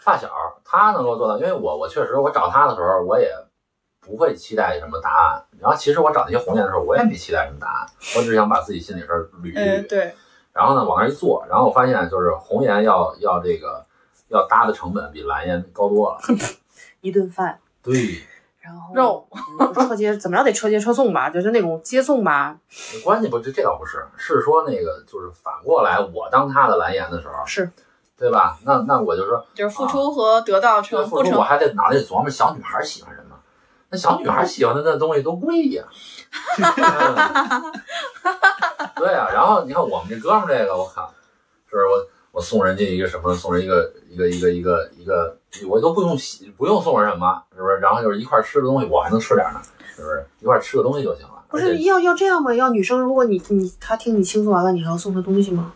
[0.00, 0.28] 发小
[0.64, 3.30] 他能够做到，因为我我确实我找他的时候，我也
[4.00, 5.44] 不会期待什么答案。
[5.60, 7.86] 然后其实我找那些红眼的时候，我也没期待什么答案，
[8.16, 9.86] 我只想把自己心里事儿捋捋。
[9.86, 10.12] 对，
[10.58, 13.86] 然后呢，往那儿一坐，然后我发现就是红颜要要这个
[14.26, 16.18] 要搭的成本比蓝颜高多了。
[17.00, 17.94] 一顿饭，对，
[18.60, 19.28] 然后肉
[19.60, 22.58] 嗯车接 怎么着得车接车送吧，就是那种接送吧，
[23.04, 27.70] 关系不这这倒不是，是说那个就是反过来，我当他的蓝颜的时候，是
[28.18, 28.58] 对吧？
[28.64, 29.46] 那那我就说。
[29.54, 33.36] 就是付出和得到这个付出，成不成我还得脑袋里琢磨小女孩喜欢什么。
[33.90, 35.84] 那小女孩喜欢的那东西都贵呀。
[35.88, 36.17] 嗯
[38.96, 41.12] 对呀、然后你看我们这哥们儿这个，我靠，
[41.68, 45.36] 是不是我我送人家一个什么，送人一个一个一个一个一个，
[45.68, 47.76] 我都不用洗，不用送人什么，是不是？
[47.76, 49.60] 然后就是一块儿吃的东西，我还能吃点儿呢，
[49.94, 50.26] 是不是？
[50.40, 51.34] 一块儿吃个东西就行了。
[51.48, 52.54] 不是要要这样吗？
[52.54, 55.72] 要女生，如果你你他听你倾诉完了，你还要送他东西吗？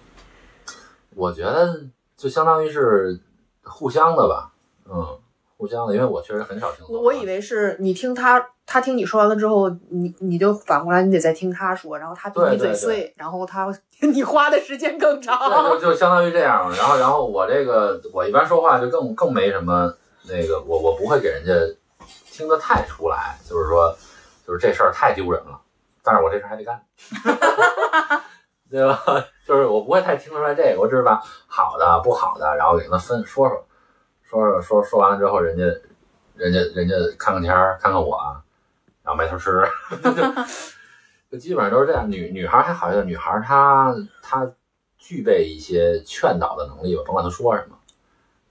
[1.15, 1.85] 我觉得
[2.17, 3.19] 就相当于是
[3.63, 4.51] 互相的吧，
[4.91, 5.19] 嗯，
[5.57, 6.97] 互相的，因为我确实很少听说。
[6.97, 13.71] 我我以为是你听他，他听你说完了之后，你你就反过来，你得再听他说，然后他比你对对嘴碎，然后他
[14.01, 15.39] 你花的时间更对，长。
[15.79, 16.73] 就就相当于这样。
[16.75, 19.93] 然后，然后我这个我一般说话就更更没什么
[20.27, 21.53] 那个，我我不会给人家
[22.31, 23.95] 听得太出来，就是说，
[24.47, 25.61] 就是这事儿太丢人了，
[26.03, 26.83] 但是我这事儿还得干，
[28.71, 29.05] 对吧？
[29.47, 33.67] 就是我不会太听得出来这个，我只是把好的、不好的，然后给他分说说，
[34.25, 35.65] 说说说说完了之后，人家
[36.35, 38.19] 人家人家看看天儿，看看我，
[39.03, 39.63] 然后埋头吃，
[41.31, 42.11] 就基本上都是这样。
[42.11, 44.51] 女女孩还好一点，女孩她她
[44.99, 47.77] 具备一些劝导的能力吧，甭管她说什么，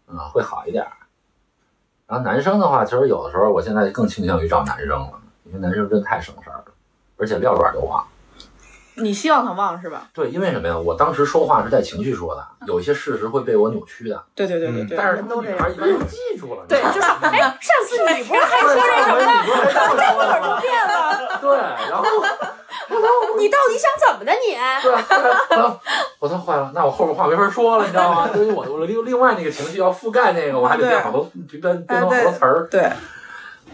[0.08, 0.86] 嗯、会好一点。
[2.08, 6.66] 然后男生的话，其实有的时候我现在更倾向于找男生了，因为男生真的太省事儿了，
[7.18, 8.06] 而且撂爪就忘。
[8.95, 10.09] 你希望他忘是吧？
[10.13, 10.77] 对，因为什么呀？
[10.77, 14.97] 我当时说话是带情绪说的，有一些事实会被我扭曲的，对对对对对。
[14.97, 16.65] 但是他们女孩一般都记住了。
[16.67, 19.31] 对，就是哎，上次你不是还说对这什么呢？
[19.45, 20.59] 这么说的吗？
[20.59, 21.57] 变了，对，
[21.89, 22.03] 然后
[23.37, 24.55] 你到底想怎么的你？
[24.81, 24.91] 对，
[26.19, 28.29] 我操坏了，那我后边话没法说了，你知道吗？
[28.35, 32.67] 因为我我另另外那个情绪要覆盖那个，我还得变好多编编编好多词儿。
[32.69, 32.91] 对，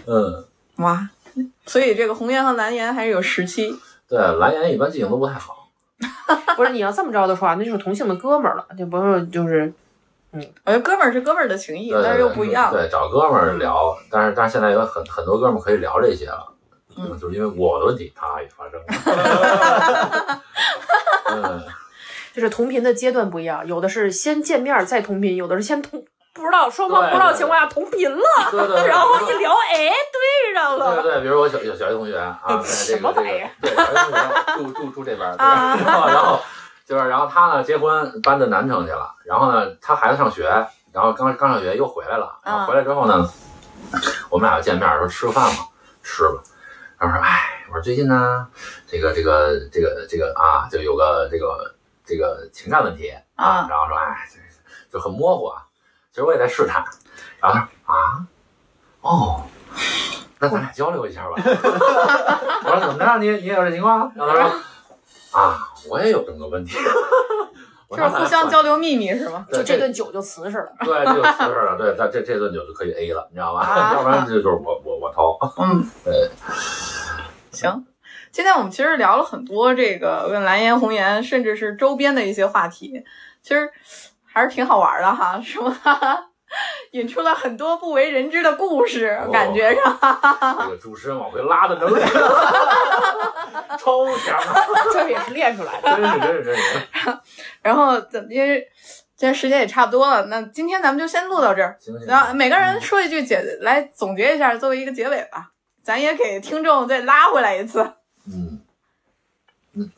[0.05, 0.45] 嗯，
[0.77, 1.09] 哇，
[1.65, 3.75] 所以这个红颜和蓝颜还是有时期。
[4.09, 5.69] 对，蓝颜一般记性都不太好。
[6.55, 9.71] 不是你要这么着的话，那就是同性的哥们儿了，就不是就是
[10.31, 12.71] 我觉得哥们儿是哥们儿的情谊，对但是又不一样。
[12.71, 16.53] 对，找哥们儿聊，但是但是现在有很很多哥们儿可以聊这些了，
[16.97, 20.41] 嗯就是因为我的问题他也发生了。
[21.29, 21.63] 嗯，
[22.33, 26.03] 就是同频的阶段不一样，有的是先见面再同频，有的是先同
[26.37, 28.87] 不知道双方不知道情况下同频了，对对对。
[28.87, 31.01] 然后一聊，哎，对上了。
[31.01, 35.75] 对对，比如我小小小学同学啊，在 这什么个这玩意儿个对小学同学住住住这边儿，对啊？
[35.83, 36.39] 然后然后
[36.85, 40.43] 就是然后他呢结婚搬到南城去了，然后呢他孩子上学，
[40.93, 43.27] 然后刚刚上学又回来了，然后回来之后呢，
[44.29, 45.65] 我们俩就见面说吃个饭嘛，
[46.03, 46.41] 吃吧。
[46.99, 48.47] 然后说，哎，我说最近呢，
[48.87, 51.75] 这个这个这个这个啊，就有个这个
[52.05, 54.27] 这个情感问题啊然后说，哎，
[54.89, 55.63] 就就很模糊啊。
[56.17, 56.83] 其实我也在试探，
[57.39, 58.25] 然后他说啊，
[59.01, 59.43] 哦，
[60.39, 61.33] 那咱俩交流一下吧。
[61.35, 64.11] 我说怎么着，你你也有这情况？
[64.15, 66.75] 然后他说啊，我也有这么个问题。
[67.87, 69.45] 我就是说互相交流秘密是吗？
[69.53, 70.71] 就这顿酒就瓷实了。
[70.79, 71.77] 对，就瓷实了。
[71.77, 73.61] 对，咱这这顿酒就可以 A 了，你知道吧？
[73.61, 75.37] 啊要不然这就是我我我掏。
[75.59, 76.31] 嗯， 对，
[77.51, 77.85] 行。
[78.31, 83.03] 今天我们其实聊了很多这个问蓝颜、红颜，甚至是周边的一些话题，
[83.43, 83.71] 其实
[84.37, 86.23] 还是挺好玩的哈，是吧？
[86.91, 89.97] 引出了很多不为人知的故事，哦感觉上。
[89.99, 92.01] 这个主持人往回拉的能力
[93.77, 94.39] 超强，
[94.93, 95.89] 这也是练出来的。
[95.97, 97.17] 真是真是真是。
[97.61, 98.65] 然后怎因为
[99.15, 101.75] 今天时间也差不多了，那今天咱们就先录到这儿。
[101.79, 105.49] 行行，然后每个人说一句结来总结一下，作为一个结尾吧。
[105.83, 107.81] 咱也给听众再拉回来一次。
[108.27, 108.61] 嗯，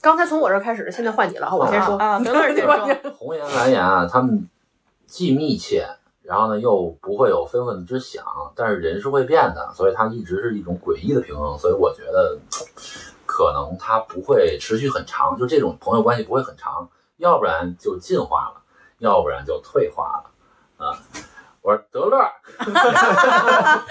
[0.02, 1.98] 刚才从我这儿开始，现在换你了，我先说。
[1.98, 3.12] 啊， 德乐先说。
[3.18, 4.48] 红颜蓝颜啊，他们
[5.06, 5.88] 既密切，
[6.22, 8.24] 然后呢又不会有非分之想，
[8.56, 11.58] 但是人是会变的，所以它一直是一种诡异的平衡。
[11.58, 12.38] 所以我觉得
[13.26, 18.62] 可能它不会持续很长，就这种朋友关系不会很长，要不然就进化了，
[19.00, 20.86] 要不然就退化了。
[20.86, 20.98] 啊，
[21.62, 22.18] 我说德乐，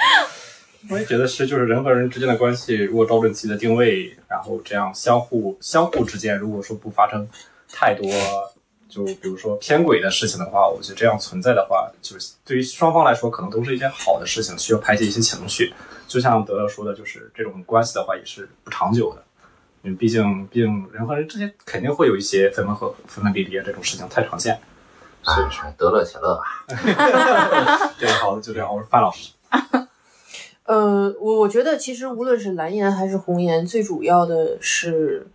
[0.90, 7.28] 我也觉得是，就是人和人之间的关系，如果找准自己的定位，然后这样相互相互之间，如果说不发生
[7.70, 8.08] 太多，
[8.88, 15.74] 就比如说偏轨的事情的话，我觉得这样存在的话，就是对于双方来说，可能都是一件好的事情，需要排解一些情绪。
[16.06, 19.22] 就像德勒说的，就是这种关系的话，也是不长久的，
[19.82, 24.58] 因为毕竟毕竟人和人之间肯定会有一些分分合分分离离啊，这种事情太常见。
[25.24, 26.64] 所以说，哎，得乐且乐吧。
[27.98, 29.32] 这个好的就这样，我是范老师。
[30.68, 35.26] 呃，我我觉得其实无论是蓝颜还是红颜，最主要的是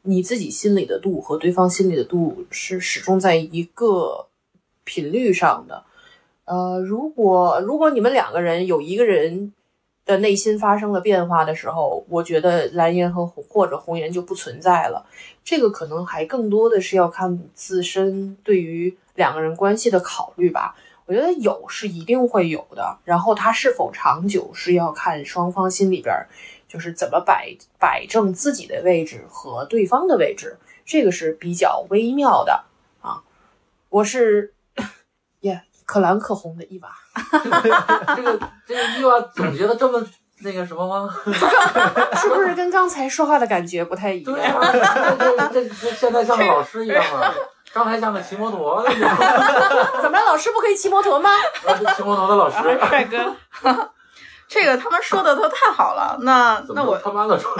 [0.00, 4.28] 你自己心里的度和对方心里的度是始终在一个
[4.84, 5.84] 频率上的。
[6.46, 9.52] 呃，如果如果你们两个人有一个人
[10.06, 15.04] 的内心发生了变化的时候，我觉得蓝颜和红或者红颜就不存在了。
[15.44, 20.74] 这个可能还更多的是要看自身对于两个人关系的考虑吧。
[21.06, 26.28] 我觉得有是一定会有的，然后它是否长久是要看双方心里边儿
[26.68, 32.64] 就是怎么摆摆正自己的位置和对方的位置，这个是比较微妙的
[33.00, 33.22] 啊。
[33.88, 34.52] 我是
[35.40, 36.90] 耶可蓝可红的伊娃，
[38.16, 40.04] 这个这个伊娃总结的这么
[40.40, 41.14] 那个什么吗？
[42.20, 44.58] 是不是跟刚才说话的感觉不太一对样？
[44.58, 44.72] 啊，
[45.18, 47.32] 这这这这现在像个老师一样啊，
[47.76, 48.88] 刚才像个骑摩托的？
[50.00, 50.24] 怎么着？
[50.24, 51.30] 老师不可以骑摩托吗？
[51.62, 52.56] 我是骑摩托的老师，
[52.88, 53.36] 帅哥，
[54.48, 56.16] 这个他们说的都太好了。
[56.22, 57.54] 那那我他妈的说？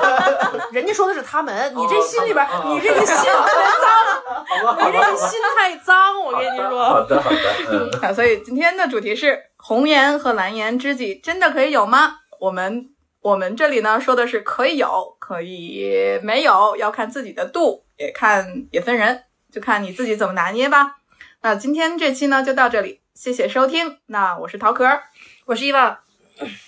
[0.72, 6.82] 人家说的是他们，你这心里边，哦你这个心太脏，好吧，你这个心太脏，我跟你说。
[6.82, 7.36] 好的好的，
[7.70, 12.14] 嗯，啊，所以今天的主题是红颜和蓝颜知己真的可以有吗？
[12.40, 12.86] 我们
[13.20, 20.98] 我们这里呢说的是可以有，可以没有，要看自己的度，也看也分人，就看你自己怎么拿捏吧。
[21.42, 23.98] 那今天这期呢就到这里，谢谢收听。
[24.06, 25.04] 那我是桃壳儿
[25.46, 26.00] 我是伊娃，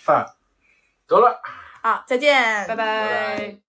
[0.05, 0.27] 饭。
[1.07, 1.41] 得了。
[1.83, 3.62] 好，再见，拜拜拜